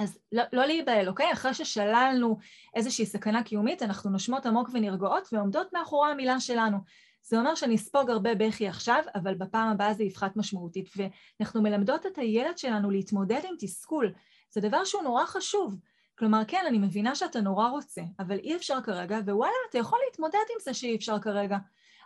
אז 0.00 0.18
לא, 0.32 0.42
לא 0.52 0.64
להיבהל, 0.64 1.08
אוקיי? 1.08 1.32
אחרי 1.32 1.54
ששללנו 1.54 2.38
איזושהי 2.74 3.06
סכנה 3.06 3.42
קיומית, 3.42 3.82
אנחנו 3.82 4.10
נושמות 4.10 4.46
עמוק 4.46 4.68
ונרגעות 4.72 5.28
ועומדות 5.32 5.72
מאחורי 5.72 6.10
המילה 6.10 6.40
שלנו. 6.40 6.78
זה 7.22 7.38
אומר 7.38 7.54
שאני 7.54 7.74
אספוג 7.74 8.10
הרבה 8.10 8.34
בכי 8.34 8.68
עכשיו, 8.68 9.02
אבל 9.14 9.34
בפעם 9.34 9.68
הבאה 9.68 9.94
זה 9.94 10.04
יפחת 10.04 10.36
משמעותית. 10.36 10.88
ואנחנו 10.96 11.62
מלמדות 11.62 12.06
את 12.06 12.18
הילד 12.18 12.58
שלנו 12.58 12.90
להתמודד 12.90 13.40
עם 13.44 13.54
תסכול. 13.58 14.12
זה 14.50 14.60
דבר 14.60 14.84
שהוא 14.84 15.02
נורא 15.02 15.26
חשוב. 15.26 15.76
כלומר, 16.18 16.42
כן, 16.48 16.64
אני 16.68 16.78
מבינה 16.78 17.14
שאתה 17.14 17.40
נורא 17.40 17.68
רוצה, 17.68 18.02
אבל 18.18 18.38
אי 18.38 18.56
אפשר 18.56 18.78
כרגע, 18.84 19.18
ווואלה, 19.24 19.52
אתה 19.70 19.78
יכול 19.78 19.98
להתמודד 20.06 20.44
עם 20.54 20.60
זה 20.60 20.74
שאי 20.74 20.96
אפשר 20.96 21.18
כרגע. 21.18 21.58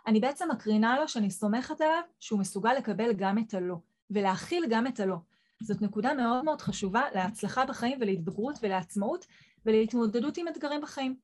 אני 0.07 0.19
בעצם 0.19 0.51
מקרינה 0.51 0.99
לו 0.99 1.07
שאני 1.07 1.31
סומכת 1.31 1.81
עליו 1.81 2.01
שהוא 2.19 2.39
מסוגל 2.39 2.73
לקבל 2.73 3.13
גם 3.13 3.37
את 3.37 3.53
הלא, 3.53 3.75
ולהכיל 4.09 4.65
גם 4.69 4.87
את 4.87 4.99
הלא. 4.99 5.15
זאת 5.63 5.81
נקודה 5.81 6.13
מאוד 6.13 6.43
מאוד 6.43 6.61
חשובה 6.61 7.01
להצלחה 7.15 7.65
בחיים 7.65 7.97
ולהתבגרות 8.01 8.59
ולעצמאות 8.61 9.25
ולהתמודדות 9.65 10.37
עם 10.37 10.47
אתגרים 10.47 10.81
בחיים. 10.81 11.17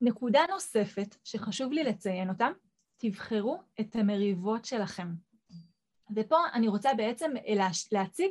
נקודה 0.00 0.40
נוספת 0.50 1.16
שחשוב 1.24 1.72
לי 1.72 1.84
לציין 1.84 2.28
אותה, 2.28 2.48
תבחרו 2.96 3.60
את 3.80 3.96
המריבות 3.96 4.64
שלכם. 4.64 5.08
ופה 6.16 6.36
אני 6.52 6.68
רוצה 6.68 6.94
בעצם 6.96 7.30
להציג 7.92 8.30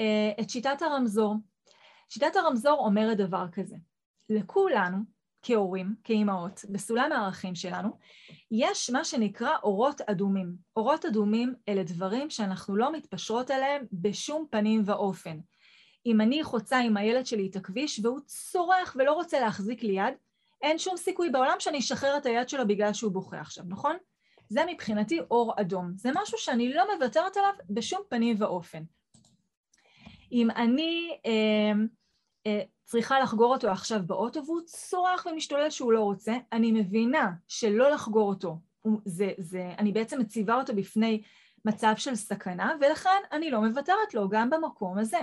אה, 0.00 0.32
את 0.40 0.50
שיטת 0.50 0.82
הרמזור. 0.82 1.34
שיטת 2.08 2.36
הרמזור 2.36 2.78
אומרת 2.78 3.16
דבר 3.16 3.46
כזה, 3.52 3.76
לכולנו, 4.28 4.98
כהורים, 5.42 5.94
כאימהות, 6.04 6.64
בסולם 6.70 7.12
הערכים 7.12 7.54
שלנו, 7.54 7.90
יש 8.50 8.90
מה 8.90 9.04
שנקרא 9.04 9.56
אורות 9.62 10.00
אדומים. 10.00 10.56
אורות 10.76 11.04
אדומים 11.04 11.54
אלה 11.68 11.82
דברים 11.82 12.30
שאנחנו 12.30 12.76
לא 12.76 12.92
מתפשרות 12.92 13.50
עליהם 13.50 13.84
בשום 13.92 14.46
פנים 14.50 14.82
ואופן. 14.86 15.38
אם 16.06 16.20
אני 16.20 16.44
חוצה 16.44 16.78
עם 16.78 16.96
הילד 16.96 17.26
שלי 17.26 17.48
את 17.50 17.56
הכביש 17.56 18.00
והוא 18.02 18.20
צורח 18.26 18.96
ולא 18.98 19.12
רוצה 19.12 19.40
להחזיק 19.40 19.82
לי 19.82 19.92
יד, 19.92 20.14
אין 20.62 20.78
שום 20.78 20.96
סיכוי 20.96 21.30
בעולם 21.30 21.56
שאני 21.58 21.78
אשחרר 21.78 22.16
את 22.16 22.26
היד 22.26 22.48
שלו 22.48 22.68
בגלל 22.68 22.92
שהוא 22.92 23.12
בוכה 23.12 23.40
עכשיו, 23.40 23.64
נכון? 23.68 23.96
זה 24.48 24.60
מבחינתי 24.68 25.20
אור 25.30 25.54
אדום. 25.60 25.92
זה 25.96 26.10
משהו 26.14 26.38
שאני 26.38 26.72
לא 26.72 26.94
מוותרת 26.94 27.36
עליו 27.36 27.52
בשום 27.70 28.00
פנים 28.08 28.36
ואופן. 28.38 28.82
אם 30.32 30.50
אני 30.50 31.18
אה, 31.26 31.72
אה, 32.46 32.60
צריכה 32.84 33.20
לחגור 33.20 33.54
אותו 33.54 33.70
עכשיו 33.70 34.00
באוטו 34.06 34.46
והוא 34.46 34.60
צורח 34.64 35.26
ומשתולל 35.26 35.70
שהוא 35.70 35.92
לא 35.92 36.00
רוצה, 36.00 36.36
אני 36.52 36.72
מבינה 36.72 37.32
שלא 37.48 37.90
לחגור 37.90 38.28
אותו, 38.28 38.58
זה, 39.04 39.30
זה, 39.38 39.74
אני 39.78 39.92
בעצם 39.92 40.20
מציבה 40.20 40.54
אותו 40.54 40.74
בפני 40.76 41.22
מצב 41.64 41.92
של 41.96 42.14
סכנה, 42.14 42.72
ולכן 42.80 43.22
אני 43.32 43.50
לא 43.50 43.60
מוותרת 43.60 44.14
לו 44.14 44.28
גם 44.28 44.50
במקום 44.50 44.98
הזה. 44.98 45.20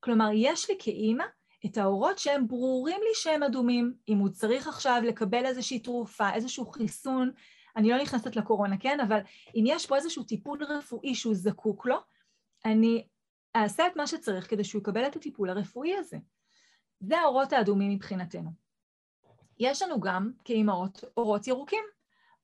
כלומר, 0.00 0.28
יש 0.34 0.70
לי 0.70 0.76
כאימא 0.78 1.24
את 1.66 1.78
האורות 1.78 2.18
שהם 2.18 2.48
ברורים 2.48 3.00
לי 3.00 3.14
שהם 3.14 3.42
אדומים. 3.42 3.94
אם 4.08 4.18
הוא 4.18 4.28
צריך 4.28 4.68
עכשיו 4.68 5.02
לקבל 5.04 5.46
איזושהי 5.46 5.78
תרופה, 5.78 6.34
איזשהו 6.34 6.66
חיסון, 6.66 7.30
אני 7.76 7.90
לא 7.90 8.02
נכנסת 8.02 8.36
לקורונה, 8.36 8.76
כן? 8.76 9.00
אבל 9.00 9.18
אם 9.54 9.64
יש 9.66 9.86
פה 9.86 9.96
איזשהו 9.96 10.22
טיפול 10.22 10.64
רפואי 10.64 11.14
שהוא 11.14 11.34
זקוק 11.34 11.86
לו, 11.86 11.96
אני 12.64 13.06
אעשה 13.56 13.86
את 13.86 13.96
מה 13.96 14.06
שצריך 14.06 14.50
כדי 14.50 14.64
שהוא 14.64 14.80
יקבל 14.80 15.06
את 15.06 15.16
הטיפול 15.16 15.50
הרפואי 15.50 15.96
הזה. 15.96 16.16
זה 17.00 17.18
האורות 17.18 17.52
האדומים 17.52 17.90
מבחינתנו. 17.90 18.50
יש 19.58 19.82
לנו 19.82 20.00
גם, 20.00 20.30
כאימהות, 20.44 21.04
אורות 21.16 21.46
ירוקים. 21.46 21.84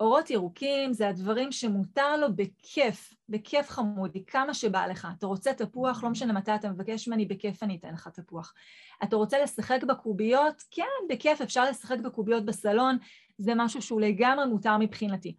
אורות 0.00 0.30
ירוקים 0.30 0.92
זה 0.92 1.08
הדברים 1.08 1.52
שמותר 1.52 2.16
לו 2.16 2.26
בכיף, 2.36 3.14
בכיף 3.28 3.70
חמודי, 3.70 4.24
כמה 4.26 4.54
שבא 4.54 4.86
לך. 4.86 5.08
אתה 5.18 5.26
רוצה 5.26 5.54
תפוח, 5.54 6.04
לא 6.04 6.10
משנה 6.10 6.32
מתי 6.32 6.54
אתה 6.54 6.70
מבקש 6.70 7.08
ממני, 7.08 7.26
בכיף 7.26 7.62
אני 7.62 7.76
אתן 7.76 7.94
לך 7.94 8.08
תפוח. 8.08 8.54
אתה 9.02 9.16
רוצה 9.16 9.42
לשחק 9.42 9.84
בקוביות? 9.88 10.62
כן, 10.70 10.84
בכיף, 11.08 11.40
אפשר 11.40 11.64
לשחק 11.64 11.98
בקוביות 11.98 12.44
בסלון, 12.44 12.98
זה 13.38 13.52
משהו 13.56 13.82
שהוא 13.82 14.00
לגמרי 14.00 14.46
מותר 14.46 14.76
מבחינתי. 14.76 15.36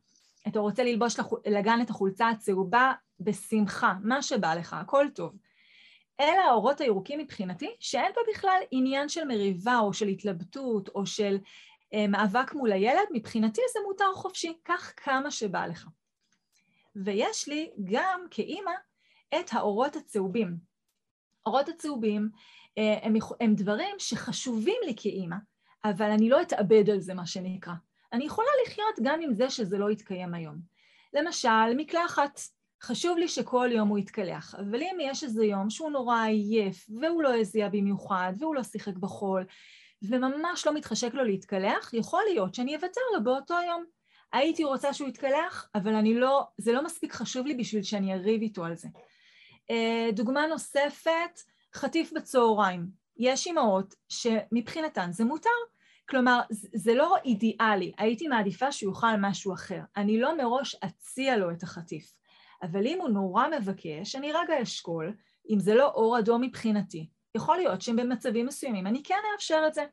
אתה 0.48 0.60
רוצה 0.60 0.84
ללבוש 0.84 1.16
לגן 1.46 1.82
את 1.82 1.90
החולצה 1.90 2.30
הצהובה? 2.30 2.94
בשמחה, 3.20 3.94
מה 4.04 4.22
שבא 4.22 4.54
לך, 4.54 4.74
הכל 4.74 5.06
טוב. 5.16 5.36
אלה 6.20 6.44
האורות 6.44 6.82
הירוקים 6.82 7.20
מבחינתי, 7.20 7.76
שאין 7.80 8.14
פה 8.14 8.22
בכלל 8.34 8.62
עניין 8.72 9.10
של 9.10 9.26
מריבה 9.26 9.80
או 9.80 9.94
של 9.94 10.08
התלבטות 10.08 10.90
או 10.90 11.06
של 11.06 11.38
אה, 11.94 12.08
מאבק 12.08 12.54
מול 12.54 12.72
הילד, 12.72 13.08
מבחינתי 13.14 13.62
זה 13.74 13.80
מותר 13.88 14.14
חופשי, 14.14 14.54
קח 14.64 14.94
כמה 14.98 15.32
שבא 15.32 15.66
לך. 15.66 15.88
ויש 16.96 17.48
לי 17.48 17.72
גם 17.84 18.22
כאימא 18.32 18.72
את 19.40 19.54
האורות 19.54 19.96
הצהובים. 19.96 20.58
האורות 21.46 21.70
הצהובים 21.70 22.30
אה, 22.78 23.00
הם, 23.02 23.14
הם 23.40 23.56
דברים 23.56 23.96
שחשובים 23.98 24.78
לי 24.86 24.94
כאימא, 24.98 25.36
אבל 25.86 26.12
אני 26.12 26.30
לא 26.30 26.42
אתאבד 26.42 26.90
על 26.90 27.00
זה, 27.00 27.14
מה 27.14 27.26
שנקרא. 27.26 27.74
אני 28.14 28.26
יכולה 28.26 28.48
לחיות 28.66 28.96
גם 29.04 29.22
עם 29.22 29.34
זה 29.34 29.50
שזה 29.50 29.78
לא 29.78 29.92
יתקיים 29.92 30.34
היום. 30.34 30.56
למשל, 31.14 31.76
מקלחת. 31.78 32.40
חשוב 32.82 33.18
לי 33.18 33.28
שכל 33.28 33.70
יום 33.72 33.90
הוא 33.90 33.98
יתקלח, 33.98 34.56
אבל 34.56 34.82
אם 34.82 34.98
יש 35.02 35.24
איזה 35.24 35.46
יום 35.46 35.70
שהוא 35.70 35.90
נורא 35.90 36.24
עייף, 36.24 36.86
והוא 37.02 37.24
לא 37.24 37.36
הזיע 37.36 37.70
במיוחד, 37.70 38.34
והוא 38.40 38.56
לא 38.56 38.64
שיחק 38.64 38.98
בחול, 38.98 39.46
וממש 40.02 40.68
לא 40.68 40.74
מתחשק 40.74 41.14
לו 41.14 41.24
להתקלח, 41.24 41.94
יכול 41.94 42.24
להיות 42.34 42.56
שאני 42.56 42.76
אוותר 42.76 43.02
לו 43.16 43.24
באותו 43.24 43.56
יום. 43.68 43.84
הייתי 44.34 44.64
רוצה 44.64 44.94
שהוא 44.94 45.10
יתקלח, 45.10 45.70
אבל 45.76 45.96
אני 45.96 46.14
לא, 46.14 46.48
זה 46.58 46.74
לא 46.74 46.84
מספיק 46.84 47.14
חשוב 47.14 47.48
לי 47.48 47.56
בשביל 47.56 47.84
שאני 47.84 48.14
אריב 48.14 48.42
איתו 48.42 48.66
על 48.66 48.76
זה. 48.76 48.88
אה, 49.72 50.10
דוגמה 50.14 50.48
נוספת, 50.48 51.40
חטיף 51.76 52.14
בצהריים. 52.14 52.88
יש 53.18 53.48
אימהות 53.48 53.96
שמבחינתן 54.10 55.12
זה 55.12 55.26
מותר. 55.26 55.50
כלומר, 56.10 56.42
זה 56.52 56.94
לא 56.94 57.16
אידיאלי, 57.26 57.92
הייתי 57.98 58.28
מעדיפה 58.28 58.72
שהוא 58.72 58.94
יאכל 58.94 59.16
משהו 59.20 59.54
אחר. 59.54 59.82
אני 59.98 60.20
לא 60.20 60.38
מראש 60.38 60.76
אציע 60.76 61.38
לו 61.38 61.52
את 61.52 61.64
החטיף. 61.64 62.19
אבל 62.64 62.88
אם 62.88 62.98
הוא 63.02 63.10
נורא 63.10 63.46
מבקש, 63.58 64.16
אני 64.16 64.32
רגע 64.32 64.62
אשקול, 64.62 65.14
אם 65.50 65.60
זה 65.60 65.76
לא 65.76 65.88
אור 65.88 66.20
אדום 66.20 66.42
מבחינתי, 66.42 67.08
יכול 67.36 67.58
להיות 67.58 67.82
שבמצבים 67.82 68.46
מסוימים 68.46 68.88
אני 68.88 69.04
כן 69.04 69.20
אאפשר 69.36 69.64
את 69.68 69.74
זה. 69.74 69.86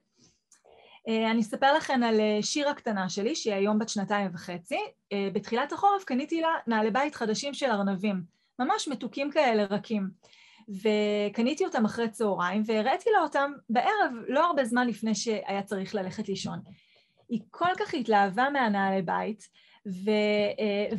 אה, 1.09 1.31
אני 1.31 1.41
אספר 1.41 1.77
לכם 1.77 2.01
על 2.03 2.21
אה, 2.21 2.39
שיר 2.43 2.69
הקטנה 2.69 3.09
שלי, 3.09 3.35
שהיא 3.35 3.55
היום 3.55 3.79
בת 3.79 3.89
שנתיים 3.89 4.31
וחצי. 4.35 4.79
אה, 5.13 5.29
בתחילת 5.33 5.73
החורף 5.73 6.05
קניתי 6.05 6.41
לה 6.41 6.49
נעלי 6.67 6.91
בית 6.91 7.15
חדשים 7.15 7.55
של 7.55 7.71
ארנבים, 7.71 8.23
ממש 8.59 8.89
מתוקים 8.89 9.31
כאלה 9.31 9.65
רכים. 9.65 10.11
וקניתי 10.69 11.65
אותם 11.65 11.85
אחרי 11.85 12.09
צהריים, 12.09 12.63
והראיתי 12.67 13.11
לה 13.11 13.23
אותם 13.23 13.53
בערב, 13.71 14.13
לא 14.29 14.47
הרבה 14.47 14.65
זמן 14.65 14.89
לפני 14.89 15.15
שהיה 15.15 15.63
צריך 15.63 15.95
ללכת 15.95 16.29
לישון. 16.29 16.59
היא 17.29 17.41
כל 17.51 17.75
כך 17.79 17.95
התלהבה 17.95 18.51
מהנעלי 18.51 19.03
בית, 19.03 19.49
ו, 19.87 20.11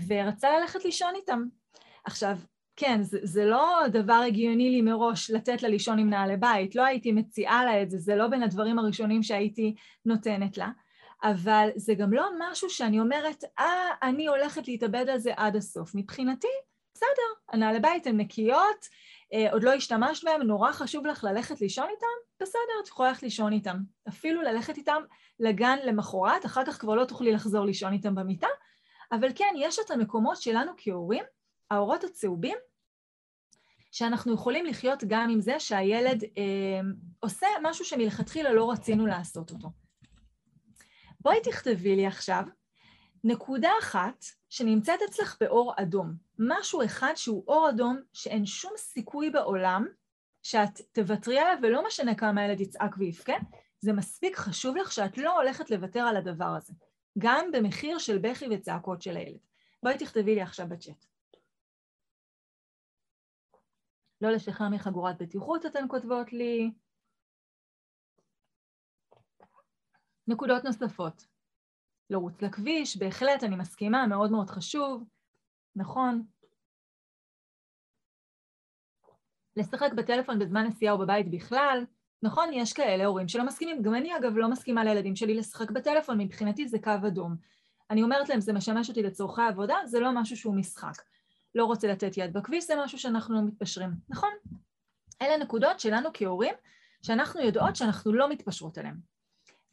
ורצה 0.07 0.59
ללכת 0.59 0.85
לישון 0.85 1.15
איתם. 1.15 1.43
עכשיו, 2.07 2.37
כן, 2.75 3.03
זה, 3.03 3.19
זה 3.23 3.45
לא 3.45 3.81
דבר 3.91 4.21
הגיוני 4.27 4.69
לי 4.69 4.81
מראש 4.81 5.31
לתת 5.31 5.63
לה 5.63 5.69
לישון 5.69 5.99
עם 5.99 6.09
נעלי 6.09 6.37
בית, 6.37 6.75
לא 6.75 6.85
הייתי 6.85 7.11
מציעה 7.11 7.65
לה 7.65 7.81
את 7.81 7.89
זה, 7.89 7.97
זה 7.97 8.15
לא 8.15 8.27
בין 8.27 8.43
הדברים 8.43 8.79
הראשונים 8.79 9.23
שהייתי 9.23 9.75
נותנת 10.05 10.57
לה, 10.57 10.69
אבל 11.23 11.69
זה 11.75 11.93
גם 11.93 12.13
לא 12.13 12.29
משהו 12.39 12.69
שאני 12.69 12.99
אומרת, 12.99 13.43
אה, 13.59 13.89
אני 14.03 14.27
הולכת 14.27 14.67
להתאבד 14.67 15.09
על 15.09 15.17
זה 15.17 15.31
עד 15.35 15.55
הסוף. 15.55 15.95
מבחינתי, 15.95 16.47
בסדר, 16.93 17.53
הנעלי 17.53 17.79
בית 17.79 18.07
הן 18.07 18.17
נקיות, 18.17 18.85
אה, 19.33 19.51
עוד 19.51 19.63
לא 19.63 19.73
השתמשת 19.73 20.23
בהם, 20.23 20.41
נורא 20.41 20.71
חשוב 20.71 21.05
לך 21.05 21.23
ללכת 21.23 21.61
לישון 21.61 21.87
איתם, 21.89 22.41
בסדר, 22.41 22.81
את 22.83 22.87
יכולה 22.87 23.09
ללכת 23.09 23.23
לישון 23.23 23.53
איתם. 23.53 23.77
אפילו 24.07 24.41
ללכת 24.41 24.77
איתם 24.77 25.01
לגן 25.39 25.77
למחרת, 25.85 26.45
אחר 26.45 26.65
כך 26.65 26.81
כבר 26.81 26.95
לא 26.95 27.05
תוכלי 27.05 27.31
לחזור 27.31 27.65
לישון 27.65 27.93
איתם 27.93 28.15
במיטה, 28.15 28.47
אבל 29.11 29.29
כן, 29.35 29.53
יש 29.57 29.79
את 29.79 29.91
המקומות 29.91 30.37
שלנו 30.37 30.71
כהורים, 30.77 31.23
האורות 31.71 32.03
הצהובים, 32.03 32.57
שאנחנו 33.91 34.33
יכולים 34.33 34.65
לחיות 34.65 35.03
גם 35.07 35.29
עם 35.29 35.41
זה 35.41 35.59
שהילד 35.59 36.23
אה, 36.23 36.79
עושה 37.19 37.47
משהו 37.63 37.85
שמלכתחילה 37.85 38.53
לא 38.53 38.71
רצינו 38.71 39.07
לעשות 39.07 39.51
אותו. 39.51 39.69
בואי 41.19 41.37
תכתבי 41.43 41.95
לי 41.95 42.07
עכשיו 42.07 42.43
נקודה 43.23 43.69
אחת 43.79 44.25
שנמצאת 44.49 44.99
אצלך 45.09 45.37
באור 45.41 45.73
אדום, 45.77 46.13
משהו 46.39 46.85
אחד 46.85 47.13
שהוא 47.15 47.43
אור 47.47 47.69
אדום 47.69 48.01
שאין 48.13 48.45
שום 48.45 48.71
סיכוי 48.77 49.29
בעולם 49.29 49.85
שאת 50.43 50.81
תוותרי 50.91 51.39
עליו 51.39 51.57
ולא 51.63 51.87
משנה 51.87 52.15
כמה 52.15 52.41
הילד 52.41 52.61
יצעק 52.61 52.95
ויבכה, 52.97 53.33
זה 53.79 53.93
מספיק 53.93 54.37
חשוב 54.37 54.77
לך 54.77 54.91
שאת 54.91 55.17
לא 55.17 55.41
הולכת 55.41 55.71
לוותר 55.71 55.99
על 55.99 56.17
הדבר 56.17 56.45
הזה, 56.57 56.73
גם 57.17 57.51
במחיר 57.51 57.97
של 57.97 58.17
בכי 58.17 58.45
וצעקות 58.51 59.01
של 59.01 59.17
הילד. 59.17 59.39
בואי 59.83 59.97
תכתבי 59.97 60.35
לי 60.35 60.41
עכשיו 60.41 60.67
בצ'אט. 60.69 61.05
לא 64.21 64.31
לשחרר 64.31 64.69
מחגורת 64.69 65.21
בטיחות 65.21 65.65
אתן 65.65 65.85
כותבות 65.87 66.33
לי. 66.33 66.71
נקודות 70.27 70.63
נוספות. 70.63 71.25
לרוץ 72.09 72.41
לכביש, 72.41 72.97
בהחלט, 72.97 73.43
אני 73.43 73.55
מסכימה, 73.55 74.07
מאוד 74.07 74.31
מאוד 74.31 74.49
חשוב, 74.49 75.03
נכון. 75.75 76.25
לשחק 79.55 79.93
בטלפון 79.97 80.39
בזמן 80.39 80.65
נסיעה 80.65 80.93
או 80.93 80.97
בבית 80.97 81.31
בכלל, 81.31 81.85
נכון, 82.23 82.49
יש 82.53 82.73
כאלה 82.73 83.05
הורים 83.05 83.27
שלא 83.27 83.45
מסכימים, 83.45 83.81
גם 83.81 83.95
אני 83.95 84.17
אגב 84.17 84.31
לא 84.35 84.49
מסכימה 84.51 84.83
לילדים 84.83 85.15
שלי 85.15 85.33
לשחק 85.33 85.71
בטלפון, 85.71 86.21
מבחינתי 86.21 86.67
זה 86.67 86.79
קו 86.79 86.91
אדום. 87.07 87.35
אני 87.89 88.03
אומרת 88.03 88.29
להם, 88.29 88.39
זה 88.39 88.53
משמש 88.53 88.89
אותי 88.89 89.03
לצורכי 89.03 89.41
עבודה, 89.41 89.75
זה 89.85 89.99
לא 89.99 90.21
משהו 90.21 90.37
שהוא 90.37 90.55
משחק. 90.55 91.01
לא 91.55 91.65
רוצה 91.65 91.87
לתת 91.87 92.17
יד 92.17 92.33
בכביש, 92.33 92.67
זה 92.67 92.73
משהו 92.83 92.99
שאנחנו 92.99 93.35
לא 93.35 93.41
מתפשרים, 93.41 93.89
נכון? 94.09 94.29
אלה 95.21 95.37
נקודות 95.37 95.79
שלנו 95.79 96.09
כהורים, 96.13 96.53
שאנחנו 97.01 97.41
יודעות 97.41 97.75
שאנחנו 97.75 98.13
לא 98.13 98.29
מתפשרות 98.29 98.77
עליהן. 98.77 98.95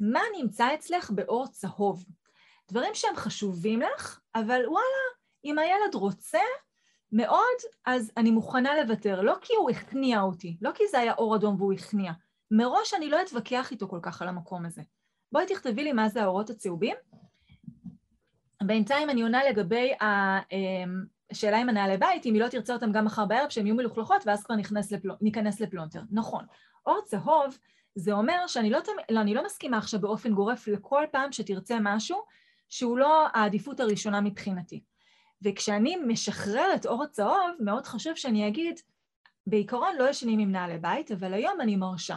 מה 0.01 0.21
נמצא 0.41 0.75
אצלך 0.75 1.11
באור 1.11 1.47
צהוב? 1.47 2.05
דברים 2.71 2.95
שהם 2.95 3.17
חשובים 3.17 3.81
לך, 3.81 4.21
אבל 4.35 4.61
וואלה, 4.67 5.05
אם 5.45 5.59
הילד 5.59 5.95
רוצה 5.95 6.39
מאוד, 7.13 7.57
אז 7.85 8.13
אני 8.17 8.31
מוכנה 8.31 8.83
לוותר, 8.83 9.21
לא 9.21 9.35
כי 9.41 9.53
הוא 9.55 9.71
הכניע 9.71 10.21
אותי, 10.21 10.57
לא 10.63 10.71
כי 10.75 10.85
זה 10.91 10.99
היה 10.99 11.15
אור 11.15 11.37
אדום 11.37 11.61
והוא 11.61 11.73
הכניע. 11.73 12.13
מראש 12.51 12.95
אני 12.95 13.11
לא 13.11 13.23
אתווכח 13.23 13.71
איתו 13.71 13.89
כל 13.89 13.99
כך 14.03 14.23
על 14.23 14.29
המקום 14.29 14.67
הזה. 14.67 14.83
בואי 15.33 15.47
תכתבי 15.47 15.85
לי 15.85 15.93
מה 15.93 16.09
זה 16.09 16.23
האורות 16.23 16.51
הצהובים. 16.51 16.97
בינתיים 18.63 19.11
אני 19.11 19.23
עונה 19.23 19.45
לגבי 19.51 19.93
אמ, 20.03 21.05
השאלה 21.31 21.59
עם 21.59 21.69
הנעלי 21.69 21.97
בית, 21.97 22.27
אם 22.27 22.35
היא 22.35 22.43
לא 22.43 22.49
תרצה 22.49 22.73
אותם 22.73 22.93
גם 22.93 23.05
מחר 23.05 23.25
בערב, 23.25 23.49
שהן 23.51 23.67
יהיו 23.67 23.75
מלוכלכות, 23.75 24.23
ואז 24.27 24.45
כבר 24.45 24.55
לפלו, 24.91 25.15
ניכנס 25.21 25.61
לפלונטר. 25.61 26.01
נכון. 26.11 26.45
אור 26.87 27.01
צהוב, 27.05 27.59
זה 27.95 28.13
אומר 28.13 28.47
שאני 28.47 28.71
לא, 28.71 28.79
לא, 29.11 29.21
אני 29.21 29.35
לא 29.35 29.45
מסכימה 29.45 29.79
עכשיו 29.79 30.01
באופן 30.01 30.35
גורף 30.35 30.69
לכל 30.69 31.05
פעם 31.13 31.33
שתרצה 31.33 31.79
משהו 31.81 32.23
שהוא 32.69 32.99
לא 32.99 33.27
העדיפות 33.35 33.81
הראשונה 33.81 34.21
מבחינתי. 34.21 34.83
וכשאני 35.43 35.97
משחררת 35.97 36.87
אור 36.87 37.03
הצהוב, 37.03 37.51
מאוד 37.61 37.87
חשוב 37.87 38.15
שאני 38.15 38.49
אגיד, 38.49 38.81
בעיקרון 39.47 39.97
לא 39.99 40.09
ישנים 40.09 40.39
עם 40.39 40.53
נעלי 40.53 40.79
בית, 40.79 41.13
אבל 41.13 41.35
היום 41.35 41.61
אני 41.61 41.77
מרשה. 41.77 42.17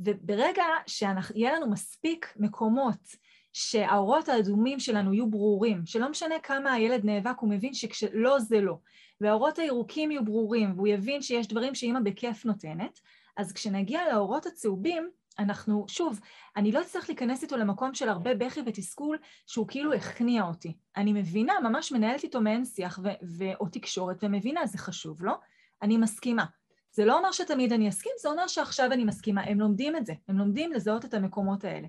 וברגע 0.00 0.64
שיהיה 0.86 1.52
לנו 1.52 1.70
מספיק 1.70 2.34
מקומות 2.36 3.16
שהאורות 3.56 4.28
האדומים 4.28 4.80
שלנו 4.80 5.14
יהיו 5.14 5.30
ברורים, 5.30 5.86
שלא 5.86 6.10
משנה 6.10 6.34
כמה 6.42 6.72
הילד 6.72 7.04
נאבק, 7.04 7.38
הוא 7.38 7.50
מבין 7.50 7.74
שכשלא 7.74 8.38
זה 8.38 8.60
לא, 8.60 8.78
והאורות 9.20 9.58
הירוקים 9.58 10.10
יהיו 10.10 10.24
ברורים, 10.24 10.72
והוא 10.76 10.88
יבין 10.88 11.22
שיש 11.22 11.48
דברים 11.48 11.74
שאימא 11.74 12.00
בכיף 12.00 12.44
נותנת, 12.44 13.00
אז 13.36 13.52
כשנגיע 13.52 14.00
לאורות 14.12 14.46
הצהובים, 14.46 15.10
אנחנו, 15.38 15.84
שוב, 15.88 16.20
אני 16.56 16.72
לא 16.72 16.80
אצטרך 16.80 17.08
להיכנס 17.08 17.42
איתו 17.42 17.56
למקום 17.56 17.94
של 17.94 18.08
הרבה 18.08 18.34
בכי 18.34 18.60
ותסכול 18.66 19.18
שהוא 19.46 19.68
כאילו 19.68 19.92
הכניע 19.92 20.42
אותי. 20.42 20.76
אני 20.96 21.12
מבינה, 21.12 21.54
ממש 21.62 21.92
מנהלת 21.92 22.22
איתו 22.22 22.40
מעין 22.40 22.64
שיח 22.64 22.98
ו- 23.02 23.26
ו- 23.38 23.54
או 23.60 23.66
תקשורת, 23.68 24.16
ומבינה, 24.22 24.66
זה 24.66 24.78
חשוב, 24.78 25.24
לא? 25.24 25.34
אני 25.82 25.96
מסכימה. 25.96 26.44
זה 26.92 27.04
לא 27.04 27.18
אומר 27.18 27.32
שתמיד 27.32 27.72
אני 27.72 27.88
אסכים, 27.88 28.12
זה 28.20 28.28
אומר 28.28 28.46
שעכשיו 28.46 28.92
אני 28.92 29.04
מסכימה. 29.04 29.42
הם 29.42 29.60
לומדים 29.60 29.96
את 29.96 30.06
זה, 30.06 30.12
הם 30.28 30.38
לומדים 30.38 30.72
לזהות 30.72 31.04
את 31.04 31.14
המקומות 31.14 31.64
האלה. 31.64 31.88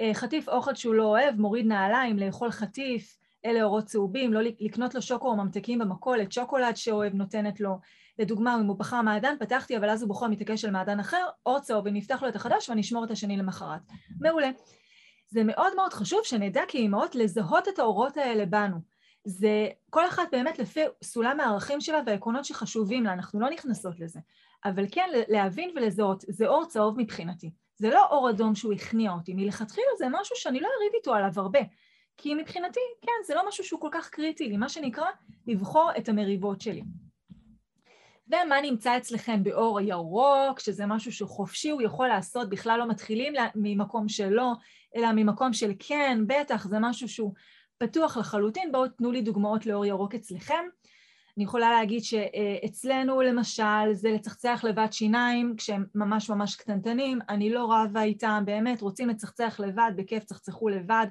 אה, 0.00 0.14
חטיף 0.14 0.48
אוכל 0.48 0.74
שהוא 0.74 0.94
לא 0.94 1.04
אוהב, 1.04 1.40
מוריד 1.40 1.66
נעליים, 1.66 2.18
לאכול 2.18 2.50
חטיף, 2.50 3.18
אלה 3.44 3.62
אורות 3.62 3.84
צהובים, 3.84 4.32
לא 4.32 4.40
לקנות 4.60 4.94
לו 4.94 5.02
שוקו 5.02 5.28
או 5.28 5.36
ממתקים 5.36 5.78
במכולת, 5.78 6.32
שוקולד 6.32 6.76
שאוהב 6.76 7.14
נותנת 7.14 7.60
לו. 7.60 7.78
לדוגמה, 8.18 8.54
אם 8.54 8.66
הוא 8.66 8.78
בחר 8.78 9.02
מעדן, 9.02 9.34
פתחתי, 9.40 9.76
אבל 9.76 9.90
אז 9.90 10.02
הוא 10.02 10.08
בוחר 10.08 10.26
מתעקש 10.26 10.64
על 10.64 10.70
מעדן 10.70 11.00
אחר, 11.00 11.26
אור 11.46 11.60
צהוב, 11.60 11.86
ונפתח 11.86 12.22
לו 12.22 12.28
את 12.28 12.36
החדש 12.36 12.68
ואני 12.68 12.80
אשמור 12.80 13.04
את 13.04 13.10
השני 13.10 13.36
למחרת. 13.36 13.80
מעולה. 14.20 14.50
זה 15.30 15.44
מאוד 15.44 15.74
מאוד 15.76 15.92
חשוב 15.92 16.20
שנדע 16.24 16.62
כאימהות 16.68 17.14
לזהות 17.14 17.68
את 17.68 17.78
האורות 17.78 18.16
האלה 18.16 18.46
בנו. 18.46 18.76
זה 19.24 19.68
כל 19.90 20.06
אחת 20.06 20.22
באמת 20.32 20.58
לפי 20.58 20.80
סולם 21.04 21.40
הערכים 21.40 21.80
שלה 21.80 22.00
והעקרונות 22.06 22.44
שחשובים 22.44 23.04
לה, 23.04 23.12
אנחנו 23.12 23.40
לא 23.40 23.50
נכנסות 23.50 24.00
לזה. 24.00 24.20
אבל 24.64 24.84
כן, 24.92 25.08
להבין 25.28 25.70
ולזהות, 25.76 26.24
זה 26.28 26.46
אור 26.46 26.64
צהוב 26.66 27.00
מבחינתי. 27.00 27.50
זה 27.78 27.90
לא 27.90 28.06
אור 28.10 28.30
אדום 28.30 28.54
שהוא 28.54 28.72
הכניע 28.72 29.12
אותי, 29.12 29.34
מלכתחילה 29.34 29.86
זה 29.98 30.06
משהו 30.10 30.36
שאני 30.36 30.60
לא 30.60 30.68
אריב 30.78 30.92
איתו 30.94 31.14
עליו 31.14 31.32
הרבה. 31.36 31.60
כי 32.16 32.34
מבחינתי, 32.34 32.80
כן, 33.02 33.12
זה 33.26 33.34
לא 33.34 33.48
משהו 33.48 33.64
שהוא 33.64 33.80
כל 33.80 33.88
כך 33.92 34.08
קריטי 34.08 34.48
לי, 34.48 34.56
מה 34.56 34.68
שנקרא, 34.68 35.06
לבחור 35.46 35.90
את 35.98 36.08
המריבות 36.08 36.60
שלי. 36.60 36.82
ומה 38.28 38.60
נמצא 38.62 38.96
אצלכם 38.96 39.42
באור 39.42 39.78
הירוק, 39.78 40.60
שזה 40.60 40.86
משהו 40.86 41.12
שהוא 41.12 41.28
חופשי, 41.28 41.70
הוא 41.70 41.82
יכול 41.82 42.08
לעשות, 42.08 42.48
בכלל 42.48 42.78
לא 42.78 42.88
מתחילים 42.88 43.32
ממקום 43.54 44.08
שלו, 44.08 44.52
אלא 44.96 45.08
ממקום 45.14 45.52
של 45.52 45.72
כן, 45.78 46.18
בטח, 46.26 46.66
זה 46.66 46.76
משהו 46.80 47.08
שהוא 47.08 47.34
פתוח 47.78 48.16
לחלוטין. 48.16 48.72
בואו 48.72 48.88
תנו 48.88 49.12
לי 49.12 49.22
דוגמאות 49.22 49.66
לאור 49.66 49.86
ירוק 49.86 50.14
אצלכם. 50.14 50.64
אני 51.38 51.44
יכולה 51.44 51.70
להגיד 51.70 52.02
שאצלנו 52.04 53.22
למשל 53.22 53.92
זה 53.92 54.10
לצחצח 54.10 54.64
לבד 54.64 54.86
שיניים 54.90 55.54
כשהם 55.56 55.84
ממש 55.94 56.30
ממש 56.30 56.56
קטנטנים, 56.56 57.18
אני 57.28 57.50
לא 57.50 57.72
רבה 57.72 58.02
איתם, 58.02 58.42
באמת, 58.46 58.80
רוצים 58.80 59.08
לצחצח 59.08 59.60
לבד, 59.60 59.90
בכיף 59.96 60.24
צחצחו 60.24 60.68
לבד. 60.68 61.06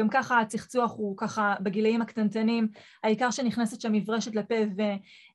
גם 0.00 0.08
ככה 0.08 0.40
הצחצוח 0.40 0.92
הוא 0.96 1.16
ככה 1.16 1.54
בגילאים 1.60 2.02
הקטנטנים, 2.02 2.68
העיקר 3.04 3.30
שנכנסת 3.30 3.80
שם 3.80 3.92
מברשת 3.92 4.34
לפה 4.34 4.54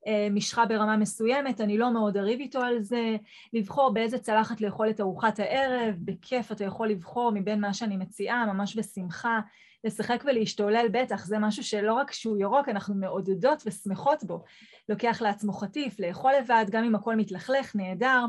ומשחה 0.09 0.65
ברמה 0.65 0.97
מסוימת, 0.97 1.61
אני 1.61 1.77
לא 1.77 1.93
מאוד 1.93 2.17
אריב 2.17 2.39
איתו 2.39 2.59
על 2.59 2.81
זה, 2.81 3.15
לבחור 3.53 3.93
באיזה 3.93 4.17
צלחת 4.17 4.61
לאכול 4.61 4.89
את 4.89 5.01
ארוחת 5.01 5.39
הערב, 5.39 5.95
בכיף 5.99 6.51
אתה 6.51 6.63
יכול 6.63 6.89
לבחור 6.89 7.31
מבין 7.35 7.61
מה 7.61 7.73
שאני 7.73 7.97
מציעה, 7.97 8.45
ממש 8.45 8.77
בשמחה, 8.77 9.39
לשחק 9.83 10.23
ולהשתולל 10.25 10.87
בטח, 10.91 11.25
זה 11.25 11.39
משהו 11.39 11.63
שלא 11.63 11.93
רק 11.93 12.11
שהוא 12.11 12.37
ירוק, 12.37 12.69
אנחנו 12.69 12.95
מעודדות 12.95 13.63
ושמחות 13.65 14.23
בו. 14.23 14.43
לוקח 14.89 15.21
לעצמו 15.21 15.53
חטיף, 15.53 15.99
לאכול 15.99 16.31
לבד, 16.39 16.65
גם 16.69 16.83
אם 16.83 16.95
הכל 16.95 17.15
מתלכלך, 17.15 17.75
נהדר, 17.75 18.25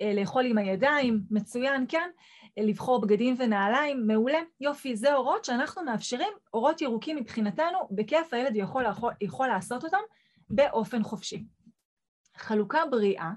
אה, 0.00 0.12
לאכול 0.14 0.46
עם 0.46 0.58
הידיים, 0.58 1.20
מצוין, 1.30 1.84
כן? 1.88 2.10
לבחור 2.56 3.00
בגדים 3.00 3.34
ונעליים, 3.38 4.06
מעולה, 4.06 4.38
יופי, 4.60 4.96
זה 4.96 5.14
אורות 5.14 5.44
שאנחנו 5.44 5.84
מאפשרים, 5.84 6.32
אורות 6.54 6.80
ירוקים 6.80 7.16
מבחינתנו, 7.16 7.78
בכיף 7.90 8.34
הילד 8.34 8.56
יכול, 8.56 8.84
יכול 9.20 9.46
לעשות 9.46 9.84
אותם 9.84 9.98
באופן 10.50 11.02
חופשי. 11.02 11.44
חלוקה 12.36 12.80
בריאה 12.90 13.30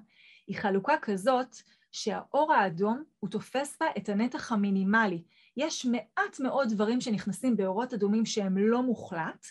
היא 0.47 0.57
חלוקה 0.57 0.93
כזאת 1.01 1.55
שהאור 1.91 2.53
האדום 2.53 3.03
הוא 3.19 3.29
תופס 3.29 3.77
בה 3.79 3.85
את 3.97 4.09
הנתח 4.09 4.51
המינימלי. 4.51 5.23
יש 5.57 5.85
מעט 5.85 6.39
מאוד 6.39 6.69
דברים 6.69 7.01
שנכנסים 7.01 7.57
באורות 7.57 7.93
אדומים 7.93 8.25
שהם 8.25 8.57
לא 8.57 8.81
מוחלט, 8.81 9.45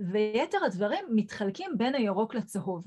ויתר 0.00 0.58
הדברים 0.64 1.04
מתחלקים 1.14 1.78
בין 1.78 1.94
הירוק 1.94 2.34
לצהוב. 2.34 2.84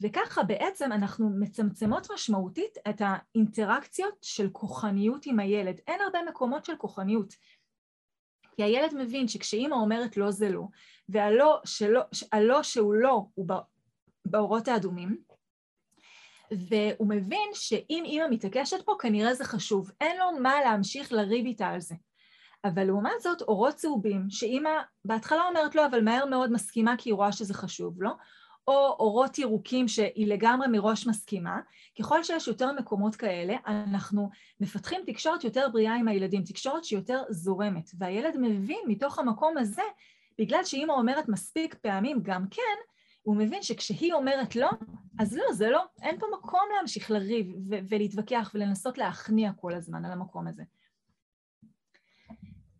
וככה 0.00 0.42
בעצם 0.42 0.92
אנחנו 0.92 1.30
מצמצמות 1.40 2.10
משמעותית 2.14 2.78
את 2.88 3.02
האינטראקציות 3.04 4.18
של 4.22 4.48
כוחניות 4.52 5.26
עם 5.26 5.38
הילד. 5.38 5.80
אין 5.86 6.00
הרבה 6.00 6.18
מקומות 6.28 6.64
של 6.64 6.76
כוחניות. 6.76 7.34
כי 8.56 8.62
הילד 8.62 8.94
מבין 8.94 9.28
שכשאימא 9.28 9.74
אומרת 9.74 10.16
לא 10.16 10.30
זה 10.30 10.50
לא, 10.50 10.62
והלא 11.08 11.60
שלא, 11.64 12.00
הלא 12.32 12.62
שהוא 12.62 12.94
לא 12.94 13.26
הוא 13.34 13.46
באורות 14.24 14.68
האדומים, 14.68 15.18
והוא 16.50 17.08
מבין 17.08 17.48
שאם 17.52 18.02
אימא 18.06 18.24
מתעקשת 18.30 18.82
פה 18.84 18.94
כנראה 19.00 19.34
זה 19.34 19.44
חשוב, 19.44 19.90
אין 20.00 20.18
לו 20.18 20.40
מה 20.40 20.60
להמשיך 20.64 21.12
לריב 21.12 21.46
איתה 21.46 21.66
על 21.66 21.80
זה. 21.80 21.94
אבל 22.64 22.84
לעומת 22.84 23.20
זאת 23.20 23.42
אורות 23.42 23.74
צהובים, 23.74 24.26
שאימא 24.30 24.70
בהתחלה 25.04 25.42
אומרת 25.48 25.74
לא, 25.74 25.86
אבל 25.86 26.04
מהר 26.04 26.26
מאוד 26.26 26.52
מסכימה 26.52 26.94
כי 26.98 27.10
היא 27.10 27.14
רואה 27.14 27.32
שזה 27.32 27.54
חשוב 27.54 28.02
לו, 28.02 28.08
לא? 28.08 28.14
או 28.68 28.96
אורות 28.98 29.38
ירוקים 29.38 29.88
שהיא 29.88 30.26
לגמרי 30.26 30.68
מראש 30.68 31.06
מסכימה, 31.06 31.60
ככל 31.98 32.22
שיש 32.22 32.48
יותר 32.48 32.72
מקומות 32.72 33.16
כאלה, 33.16 33.56
אנחנו 33.66 34.30
מפתחים 34.60 35.00
תקשורת 35.06 35.44
יותר 35.44 35.68
בריאה 35.72 35.94
עם 35.94 36.08
הילדים, 36.08 36.42
תקשורת 36.42 36.84
שיותר 36.84 37.22
זורמת, 37.30 37.90
והילד 37.98 38.36
מבין 38.40 38.80
מתוך 38.86 39.18
המקום 39.18 39.58
הזה, 39.58 39.82
בגלל 40.38 40.64
שאימא 40.64 40.92
אומרת 40.92 41.28
מספיק 41.28 41.74
פעמים 41.74 42.18
גם 42.22 42.44
כן, 42.50 42.76
הוא 43.24 43.36
מבין 43.36 43.62
שכשהיא 43.62 44.12
אומרת 44.12 44.56
לא, 44.56 44.70
אז 45.18 45.36
לא, 45.36 45.52
זה 45.52 45.70
לא, 45.70 45.84
אין 46.02 46.20
פה 46.20 46.26
מקום 46.38 46.60
להמשיך 46.76 47.10
לריב 47.10 47.54
ו- 47.68 47.78
ולהתווכח 47.88 48.50
ולנסות 48.54 48.98
להכניע 48.98 49.52
כל 49.52 49.74
הזמן 49.74 50.04
על 50.04 50.12
המקום 50.12 50.46
הזה. 50.46 50.62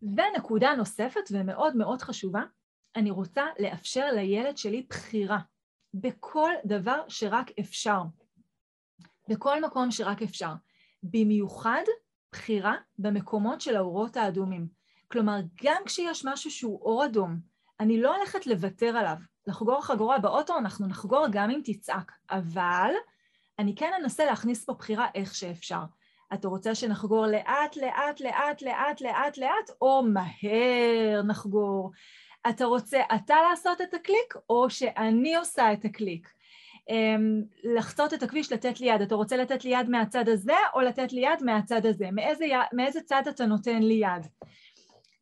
ונקודה 0.01 0.75
נוספת 0.75 1.29
ומאוד 1.31 1.75
מאוד 1.75 2.01
חשובה, 2.01 2.41
אני 2.95 3.11
רוצה 3.11 3.43
לאפשר 3.59 4.05
לילד 4.11 4.57
שלי 4.57 4.85
בחירה. 4.89 5.39
בכל 5.93 6.51
דבר 6.65 7.01
שרק 7.07 7.51
אפשר, 7.59 8.01
בכל 9.29 9.61
מקום 9.61 9.91
שרק 9.91 10.21
אפשר. 10.21 10.53
במיוחד 11.03 11.83
בחירה 12.31 12.75
במקומות 12.99 13.61
של 13.61 13.75
האורות 13.75 14.17
האדומים. 14.17 14.67
כלומר, 15.07 15.39
גם 15.63 15.81
כשיש 15.85 16.25
משהו 16.25 16.51
שהוא 16.51 16.81
אור 16.81 17.05
אדום, 17.05 17.39
אני 17.79 18.01
לא 18.01 18.15
הולכת 18.15 18.47
לוותר 18.47 18.97
עליו. 18.97 19.17
לחגור 19.47 19.81
חגורה 19.81 20.19
באוטו, 20.19 20.57
אנחנו 20.57 20.87
נחגור 20.87 21.25
גם 21.31 21.49
אם 21.49 21.61
תצעק, 21.63 22.11
אבל 22.31 22.91
אני 23.59 23.75
כן 23.75 23.91
אנסה 24.01 24.25
להכניס 24.25 24.65
פה 24.65 24.73
בחירה 24.73 25.07
איך 25.15 25.35
שאפשר. 25.35 25.81
אתה 26.33 26.47
רוצה 26.47 26.75
שנחגור 26.75 27.27
לאט, 27.27 27.77
לאט, 27.77 28.21
לאט, 28.21 28.61
לאט, 28.61 29.01
לאט, 29.01 29.37
לאט, 29.37 29.69
או 29.81 30.03
מהר 30.03 31.21
נחגור? 31.27 31.91
אתה 32.49 32.65
רוצה 32.65 33.01
אתה 33.15 33.35
לעשות 33.49 33.81
את 33.81 33.93
הקליק, 33.93 34.35
או 34.49 34.69
שאני 34.69 35.35
עושה 35.35 35.73
את 35.73 35.85
הקליק? 35.85 36.29
אמ, 36.89 37.41
לחצות 37.63 38.13
את 38.13 38.23
הכביש, 38.23 38.51
לתת 38.51 38.79
לי 38.79 38.87
יד. 38.87 39.01
אתה 39.01 39.15
רוצה 39.15 39.37
לתת 39.37 39.65
לי 39.65 39.69
יד 39.69 39.89
מהצד 39.89 40.29
הזה, 40.29 40.53
או 40.73 40.81
לתת 40.81 41.13
לי 41.13 41.21
יד 41.21 41.43
מהצד 41.43 41.85
הזה? 41.85 42.11
מאיזה, 42.11 42.45
מאיזה 42.73 43.01
צד 43.01 43.23
אתה 43.29 43.45
נותן 43.45 43.83
לי 43.83 43.93
יד? 43.93 44.27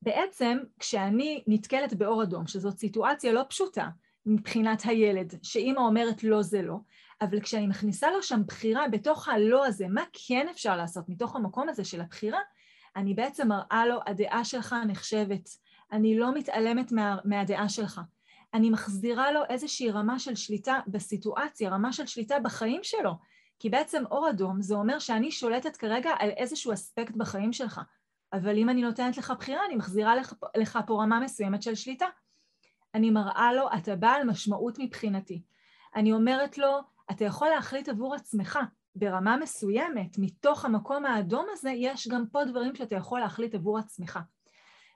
בעצם, 0.04 0.58
כשאני 0.80 1.44
נתקלת 1.48 1.94
באור 1.94 2.24
אדום, 2.24 2.48
שזאת 2.48 2.78
סיטואציה 2.78 3.32
לא 3.32 3.42
פשוטה 3.50 3.90
מבחינת 4.26 4.82
הילד, 4.86 5.34
שאימא 5.42 5.80
אומרת 5.80 6.24
לא 6.24 6.42
זה 6.42 6.62
לא, 6.62 6.78
אבל 7.22 7.42
כשאני 7.42 7.68
מכניסה 7.68 8.12
לו 8.12 8.24
שם 8.24 8.42
בחירה 8.48 8.88
בתוך 8.88 9.28
הלא 9.28 9.66
הזה, 9.66 9.88
מה 9.88 10.04
כן 10.28 10.48
אפשר 10.52 10.78
לעשות 10.78 11.10
מתוך 11.10 11.36
המקום 11.36 11.70
הזה 11.70 11.86
של 11.86 12.02
הבחירה, 12.02 12.40
אני 12.96 13.14
בעצם 13.14 13.48
מראה 13.48 13.86
לו, 13.86 14.00
הדעה 14.06 14.46
שלך 14.46 14.76
נחשבת, 14.88 15.50
אני 15.92 16.20
לא 16.20 16.34
מתעלמת 16.34 16.92
מה, 16.92 17.18
מהדעה 17.26 17.70
שלך. 17.70 18.02
אני 18.54 18.70
מחזירה 18.70 19.32
לו 19.32 19.42
איזושהי 19.50 19.92
רמה 19.92 20.20
של 20.20 20.36
שליטה 20.36 20.80
בסיטואציה, 20.88 21.70
רמה 21.70 21.94
של 21.94 22.06
שליטה 22.06 22.40
בחיים 22.40 22.80
שלו. 22.84 23.12
כי 23.60 23.70
בעצם 23.70 24.04
אור 24.12 24.30
אדום 24.30 24.62
זה 24.62 24.76
אומר 24.76 25.00
שאני 25.00 25.32
שולטת 25.32 25.78
כרגע 25.78 26.12
על 26.20 26.30
איזשהו 26.30 26.74
אספקט 26.74 27.16
בחיים 27.16 27.54
שלך. 27.54 27.82
אבל 28.34 28.58
אם 28.58 28.70
אני 28.70 28.82
נותנת 28.82 29.18
לך 29.18 29.34
בחירה, 29.40 29.66
אני 29.66 29.76
מחזירה 29.76 30.16
לך, 30.16 30.34
לך 30.58 30.80
פה 30.88 31.04
רמה 31.04 31.20
מסוימת 31.20 31.64
של 31.64 31.76
שליטה. 31.76 32.06
אני 32.96 33.10
מראה 33.10 33.54
לו, 33.54 33.68
אתה 33.78 33.96
בעל 33.96 34.24
משמעות 34.24 34.80
מבחינתי. 34.80 35.42
אני 35.96 36.14
אומרת 36.14 36.58
לו, 36.58 36.80
אתה 37.12 37.26
יכול 37.26 37.48
להחליט 37.48 37.90
עבור 37.90 38.16
עצמך 38.16 38.60
ברמה 38.96 39.38
מסוימת, 39.38 40.18
מתוך 40.18 40.66
המקום 40.66 41.06
האדום 41.06 41.46
הזה, 41.52 41.70
יש 41.70 42.08
גם 42.08 42.26
פה 42.32 42.46
דברים 42.46 42.76
שאתה 42.76 42.96
יכול 42.96 43.20
להחליט 43.20 43.56
עבור 43.56 43.80
עצמך. 43.80 44.20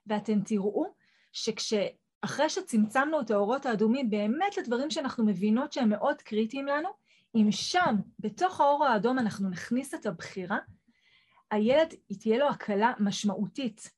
ואתם 0.08 0.41
תראו 0.41 0.93
שכשאחרי 1.32 2.50
שצמצמנו 2.50 3.21
את 3.21 3.32
האורות 3.32 3.65
האדומים 3.65 4.10
באמת 4.10 4.58
לדברים 4.58 4.91
שאנחנו 4.91 5.26
מבינות 5.26 5.73
שהם 5.73 5.89
מאוד 5.89 6.21
קריטיים 6.21 6.65
לנו, 6.65 6.89
אם 7.36 7.47
שם, 7.52 7.95
בתוך 8.19 8.62
האור 8.62 8.86
האדום 8.86 9.19
אנחנו 9.19 9.50
נכניס 9.50 9.93
את 9.93 10.06
הבחירה, 10.06 10.58
הילד 11.52 11.93
תהיה 12.20 12.38
לו 12.38 12.50
הקלה 12.50 12.93
משמעותית, 13.00 13.91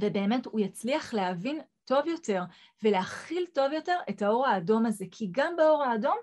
ובאמת 0.00 0.46
הוא 0.46 0.60
יצליח 0.60 1.14
להבין 1.14 1.60
טוב 1.84 2.06
יותר 2.06 2.42
ולהכיל 2.82 3.46
טוב 3.52 3.72
יותר 3.72 3.98
את 4.10 4.22
האור 4.22 4.46
האדום 4.46 4.86
הזה, 4.86 5.04
כי 5.10 5.28
גם 5.30 5.56
באור 5.56 5.84
האדום 5.84 6.16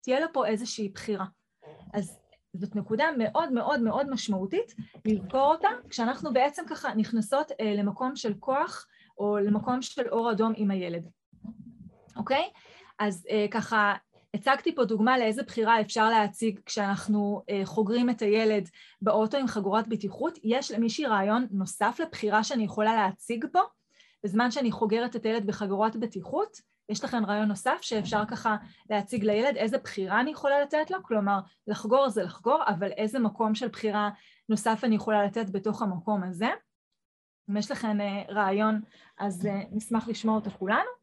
תהיה 0.00 0.20
לו 0.20 0.26
פה 0.32 0.46
איזושהי 0.46 0.88
בחירה. 0.88 1.24
אז 1.94 2.18
זאת 2.52 2.76
נקודה 2.76 3.04
מאוד 3.18 3.52
מאוד 3.52 3.80
מאוד 3.80 4.10
משמעותית 4.10 4.74
לזכור 5.04 5.52
אותה 5.52 5.68
כשאנחנו 5.88 6.32
בעצם 6.32 6.62
ככה 6.68 6.94
נכנסות 6.94 7.50
אה, 7.60 7.74
למקום 7.76 8.16
של 8.16 8.34
כוח 8.40 8.86
או 9.18 9.38
למקום 9.38 9.82
של 9.82 10.08
אור 10.08 10.32
אדום 10.32 10.52
עם 10.56 10.70
הילד, 10.70 11.08
אוקיי? 12.16 12.50
אז 12.98 13.26
אה, 13.30 13.46
ככה 13.50 13.94
הצגתי 14.34 14.74
פה 14.74 14.84
דוגמה 14.84 15.18
לאיזה 15.18 15.42
בחירה 15.42 15.80
אפשר 15.80 16.08
להציג 16.08 16.60
כשאנחנו 16.66 17.42
אה, 17.50 17.62
חוגרים 17.64 18.10
את 18.10 18.22
הילד 18.22 18.68
באוטו 19.02 19.36
עם 19.36 19.46
חגורת 19.46 19.88
בטיחות. 19.88 20.38
יש 20.44 20.70
למישהי 20.70 21.06
רעיון 21.06 21.46
נוסף 21.50 22.00
לבחירה 22.02 22.44
שאני 22.44 22.64
יכולה 22.64 22.96
להציג 22.96 23.46
פה 23.52 23.60
בזמן 24.24 24.50
שאני 24.50 24.70
חוגרת 24.70 25.16
את 25.16 25.26
הילד 25.26 25.46
בחגורת 25.46 25.96
בטיחות? 25.96 26.70
יש 26.88 27.04
לכם 27.04 27.26
רעיון 27.26 27.48
נוסף 27.48 27.78
שאפשר 27.80 28.22
ככה 28.28 28.56
להציג 28.90 29.24
לילד 29.24 29.56
איזה 29.56 29.78
בחירה 29.78 30.20
אני 30.20 30.30
יכולה 30.30 30.60
לתת 30.60 30.90
לו? 30.90 31.02
כלומר, 31.02 31.38
לחגור 31.66 32.08
זה 32.08 32.22
לחגור, 32.22 32.62
אבל 32.66 32.90
איזה 32.90 33.18
מקום 33.18 33.54
של 33.54 33.68
בחירה 33.68 34.10
נוסף 34.48 34.80
אני 34.84 34.94
יכולה 34.94 35.24
לתת 35.24 35.50
בתוך 35.50 35.82
המקום 35.82 36.22
הזה? 36.22 36.48
אם 37.50 37.56
יש 37.56 37.70
לכם 37.70 37.98
רעיון, 38.28 38.80
אז 39.18 39.48
נשמח 39.72 40.08
לשמוע 40.08 40.34
אותו 40.34 40.50
כולנו. 40.50 40.99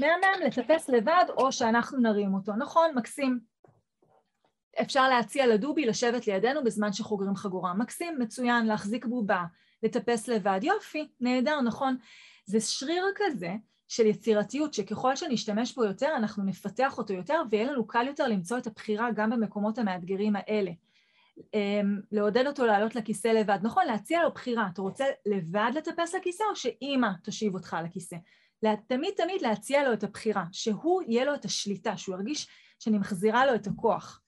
מהמם 0.00 0.46
לטפס 0.46 0.88
לבד 0.88 1.24
או 1.28 1.52
שאנחנו 1.52 2.00
נרים 2.00 2.34
אותו. 2.34 2.52
נכון, 2.56 2.90
מקסים. 2.94 3.40
אפשר 4.80 5.08
להציע 5.08 5.46
לדובי 5.46 5.86
לשבת 5.86 6.26
לידינו 6.26 6.64
בזמן 6.64 6.92
שחוגרים 6.92 7.36
חגורה. 7.36 7.74
מקסים, 7.74 8.18
מצוין, 8.18 8.66
להחזיק 8.66 9.06
בובה, 9.06 9.44
לטפס 9.82 10.28
לבד. 10.28 10.60
יופי, 10.62 11.08
נהדר, 11.20 11.60
נכון. 11.60 11.96
זה 12.46 12.60
שריר 12.60 13.04
כזה 13.14 13.54
של 13.88 14.06
יצירתיות, 14.06 14.74
שככל 14.74 15.16
שנשתמש 15.16 15.74
בו 15.74 15.84
יותר, 15.84 16.12
אנחנו 16.16 16.44
נפתח 16.44 16.98
אותו 16.98 17.12
יותר, 17.14 17.42
ויהיה 17.50 17.72
לנו 17.72 17.86
קל 17.86 18.06
יותר 18.06 18.26
למצוא 18.26 18.58
את 18.58 18.66
הבחירה 18.66 19.10
גם 19.10 19.30
במקומות 19.30 19.78
המאתגרים 19.78 20.36
האלה. 20.36 20.70
אמ, 21.54 22.00
לעודד 22.12 22.46
אותו 22.46 22.66
לעלות 22.66 22.94
לכיסא 22.94 23.28
לבד. 23.28 23.58
נכון, 23.62 23.86
להציע 23.86 24.22
לו 24.22 24.30
בחירה. 24.30 24.68
אתה 24.72 24.82
רוצה 24.82 25.04
לבד 25.26 25.70
לטפס 25.74 26.14
לכיסא 26.14 26.44
או 26.50 26.56
שאימא 26.56 27.08
תושיב 27.24 27.54
אותך 27.54 27.76
לכיסא? 27.84 28.16
תמיד 28.88 29.14
תמיד 29.16 29.42
להציע 29.42 29.88
לו 29.88 29.92
את 29.92 30.04
הבחירה, 30.04 30.44
שהוא 30.52 31.02
יהיה 31.06 31.24
לו 31.24 31.34
את 31.34 31.44
השליטה, 31.44 31.96
שהוא 31.96 32.14
ירגיש 32.14 32.48
שאני 32.78 32.98
מחזירה 32.98 33.46
לו 33.46 33.54
את 33.54 33.66
הכוח. 33.66 34.22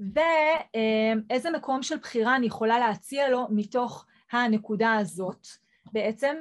ואיזה 0.00 1.50
מקום 1.50 1.82
של 1.82 1.96
בחירה 1.96 2.36
אני 2.36 2.46
יכולה 2.46 2.78
להציע 2.78 3.28
לו 3.28 3.46
מתוך 3.50 4.06
הנקודה 4.32 4.94
הזאת. 4.94 5.46
בעצם 5.92 6.36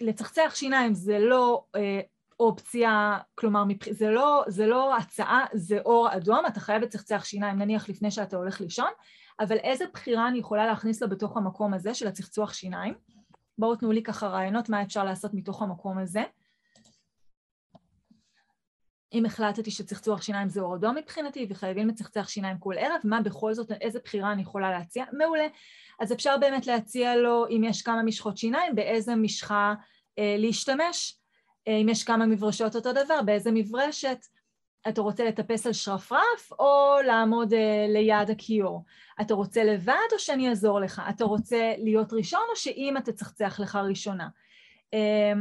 לצחצח 0.00 0.52
שיניים 0.54 0.94
זה 0.94 1.18
לא 1.18 1.64
אה, 1.76 2.00
אופציה, 2.40 3.18
כלומר 3.34 3.64
זה 3.90 4.10
לא, 4.10 4.44
זה 4.48 4.66
לא 4.66 4.96
הצעה, 4.96 5.44
זה 5.52 5.78
אור 5.84 6.16
אדום, 6.16 6.46
אתה 6.46 6.60
חייב 6.60 6.82
לצחצח 6.82 7.24
שיניים 7.24 7.58
נניח 7.58 7.88
לפני 7.88 8.10
שאתה 8.10 8.36
הולך 8.36 8.60
לישון, 8.60 8.90
אבל 9.40 9.56
איזה 9.56 9.84
בחירה 9.92 10.28
אני 10.28 10.38
יכולה 10.38 10.66
להכניס 10.66 11.02
לו 11.02 11.08
בתוך 11.08 11.36
המקום 11.36 11.74
הזה 11.74 11.94
של 11.94 12.06
הצחצוח 12.06 12.52
שיניים? 12.52 12.94
בואו 13.60 13.76
תנו 13.76 13.92
לי 13.92 14.02
ככה 14.02 14.26
רעיונות 14.26 14.68
מה 14.68 14.82
אפשר 14.82 15.04
לעשות 15.04 15.34
מתוך 15.34 15.62
המקום 15.62 15.98
הזה. 15.98 16.22
אם 19.12 19.26
החלטתי 19.26 19.70
שצחצוח 19.70 20.22
שיניים 20.22 20.48
זה 20.48 20.60
אור 20.60 20.76
אדום 20.76 20.96
מבחינתי 20.96 21.46
וחייבים 21.50 21.88
לצחצח 21.88 22.28
שיניים 22.28 22.58
כל 22.58 22.74
ערב, 22.78 23.00
מה 23.04 23.20
בכל 23.20 23.54
זאת, 23.54 23.72
איזה 23.72 23.98
בחירה 24.04 24.32
אני 24.32 24.42
יכולה 24.42 24.70
להציע? 24.70 25.04
מעולה. 25.12 25.46
אז 26.00 26.12
אפשר 26.12 26.36
באמת 26.40 26.66
להציע 26.66 27.16
לו, 27.16 27.46
אם 27.48 27.62
יש 27.64 27.82
כמה 27.82 28.02
משחות 28.02 28.36
שיניים, 28.36 28.74
באיזה 28.74 29.14
משחה 29.14 29.74
אה, 30.18 30.36
להשתמש. 30.38 31.18
אה, 31.68 31.76
אם 31.76 31.88
יש 31.88 32.04
כמה 32.04 32.26
מברשות 32.26 32.76
אותו 32.76 32.92
דבר, 32.92 33.22
באיזה 33.24 33.50
מברשת. 33.54 34.18
אתה 34.88 35.00
רוצה 35.00 35.24
לטפס 35.24 35.66
על 35.66 35.72
שרפרף 35.72 36.52
או 36.58 36.96
לעמוד 37.06 37.52
אה, 37.52 37.86
ליד 37.88 38.30
הכיור? 38.30 38.84
אתה 39.20 39.34
רוצה 39.34 39.64
לבד 39.64 39.94
או 40.12 40.18
שאני 40.18 40.48
אעזור 40.48 40.80
לך? 40.80 41.02
אתה 41.10 41.24
רוצה 41.24 41.72
להיות 41.78 42.12
ראשון 42.12 42.42
או 42.50 42.56
שאמא 42.56 43.00
תצחצח 43.00 43.60
לך 43.60 43.76
ראשונה? 43.76 44.28
אה, 44.94 45.32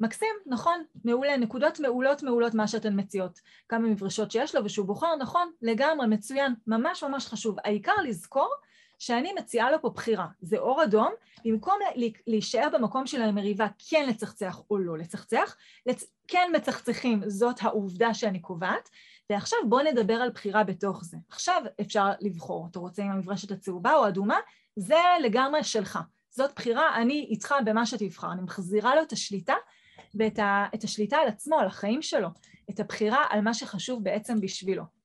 מקסים, 0.00 0.34
נכון, 0.46 0.84
מעולה, 1.04 1.36
נקודות 1.36 1.80
מעולות 1.80 2.22
מעולות 2.22 2.54
מה 2.54 2.68
שאתן 2.68 3.00
מציעות. 3.00 3.40
כמה 3.68 3.88
מברשות 3.88 4.30
שיש 4.30 4.54
לו 4.54 4.64
ושהוא 4.64 4.86
בוחר, 4.86 5.16
נכון, 5.16 5.50
לגמרי, 5.62 6.06
מצוין, 6.06 6.54
ממש 6.66 7.04
ממש 7.04 7.26
חשוב. 7.26 7.56
העיקר 7.64 7.96
לזכור 8.04 8.54
שאני 9.02 9.32
מציעה 9.32 9.70
לו 9.70 9.82
פה 9.82 9.90
בחירה. 9.90 10.26
זה 10.40 10.58
אור 10.58 10.84
אדום, 10.84 11.12
במקום 11.44 11.78
להישאר 12.26 12.68
במקום 12.72 13.06
של 13.06 13.22
המריבה 13.22 13.66
כן 13.88 14.06
לצחצח 14.08 14.60
או 14.70 14.78
לא 14.78 14.98
לצחצח, 14.98 15.56
לצ... 15.86 16.04
כן 16.28 16.52
מצחצחים, 16.56 17.22
זאת 17.26 17.56
העובדה 17.60 18.14
שאני 18.14 18.40
קובעת, 18.40 18.88
ועכשיו 19.30 19.58
בואו 19.68 19.84
נדבר 19.84 20.14
על 20.14 20.30
בחירה 20.30 20.64
בתוך 20.64 21.04
זה. 21.04 21.16
עכשיו 21.28 21.62
אפשר 21.80 22.06
לבחור, 22.20 22.68
אתה 22.70 22.78
רוצה 22.78 23.02
עם 23.02 23.10
המברשת 23.10 23.50
הצהובה 23.50 23.94
או 23.94 24.08
אדומה, 24.08 24.38
זה 24.76 25.00
לגמרי 25.22 25.64
שלך. 25.64 25.98
זאת 26.30 26.50
בחירה, 26.56 26.96
אני 26.96 27.26
איתך 27.30 27.54
במה 27.64 27.86
שתבחר, 27.86 28.32
אני 28.32 28.42
מחזירה 28.42 28.94
לו 28.94 29.02
את 29.02 29.12
השליטה 29.12 29.54
ואת 30.14 30.38
ה... 30.38 30.66
השליטה 30.84 31.16
על 31.16 31.28
עצמו, 31.28 31.58
על 31.58 31.66
החיים 31.66 32.02
שלו, 32.02 32.28
את 32.70 32.80
הבחירה 32.80 33.24
על 33.30 33.40
מה 33.40 33.54
שחשוב 33.54 34.04
בעצם 34.04 34.40
בשבילו. 34.40 35.01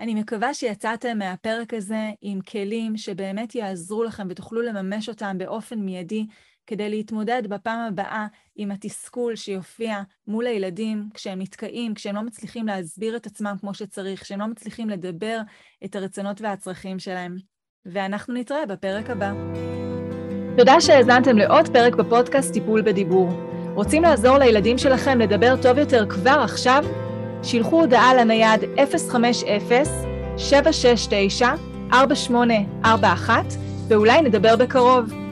אני 0.00 0.14
מקווה 0.14 0.54
שיצאתם 0.54 1.18
מהפרק 1.18 1.74
הזה 1.74 2.10
עם 2.20 2.40
כלים 2.40 2.96
שבאמת 2.96 3.54
יעזרו 3.54 4.04
לכם 4.04 4.26
ותוכלו 4.30 4.62
לממש 4.62 5.08
אותם 5.08 5.38
באופן 5.38 5.78
מיידי 5.78 6.26
כדי 6.66 6.88
להתמודד 6.88 7.42
בפעם 7.48 7.80
הבאה 7.80 8.26
עם 8.56 8.70
התסכול 8.70 9.36
שיופיע 9.36 10.02
מול 10.26 10.46
הילדים 10.46 11.08
כשהם 11.14 11.42
נתקעים, 11.42 11.94
כשהם 11.94 12.14
לא 12.14 12.22
מצליחים 12.22 12.66
להסביר 12.66 13.16
את 13.16 13.26
עצמם 13.26 13.56
כמו 13.60 13.74
שצריך, 13.74 14.22
כשהם 14.22 14.40
לא 14.40 14.46
מצליחים 14.46 14.90
לדבר 14.90 15.40
את 15.84 15.96
הרצונות 15.96 16.40
והצרכים 16.40 16.98
שלהם. 16.98 17.36
ואנחנו 17.86 18.34
נתראה 18.34 18.66
בפרק 18.66 19.10
הבא. 19.10 19.32
תודה 20.56 20.80
שהאזנתם 20.80 21.38
לעוד 21.38 21.68
פרק 21.72 21.94
בפודקאסט 21.94 22.52
טיפול 22.52 22.82
בדיבור. 22.82 23.28
רוצים 23.74 24.02
לעזור 24.02 24.38
לילדים 24.38 24.78
שלכם 24.78 25.18
לדבר 25.20 25.62
טוב 25.62 25.78
יותר 25.78 26.06
כבר 26.10 26.40
עכשיו? 26.44 26.84
שילחו 27.42 27.80
הודעה 27.80 28.14
לנייד 28.14 28.64
050-769-4841 31.92 32.86
ואולי 33.88 34.22
נדבר 34.22 34.56
בקרוב. 34.56 35.27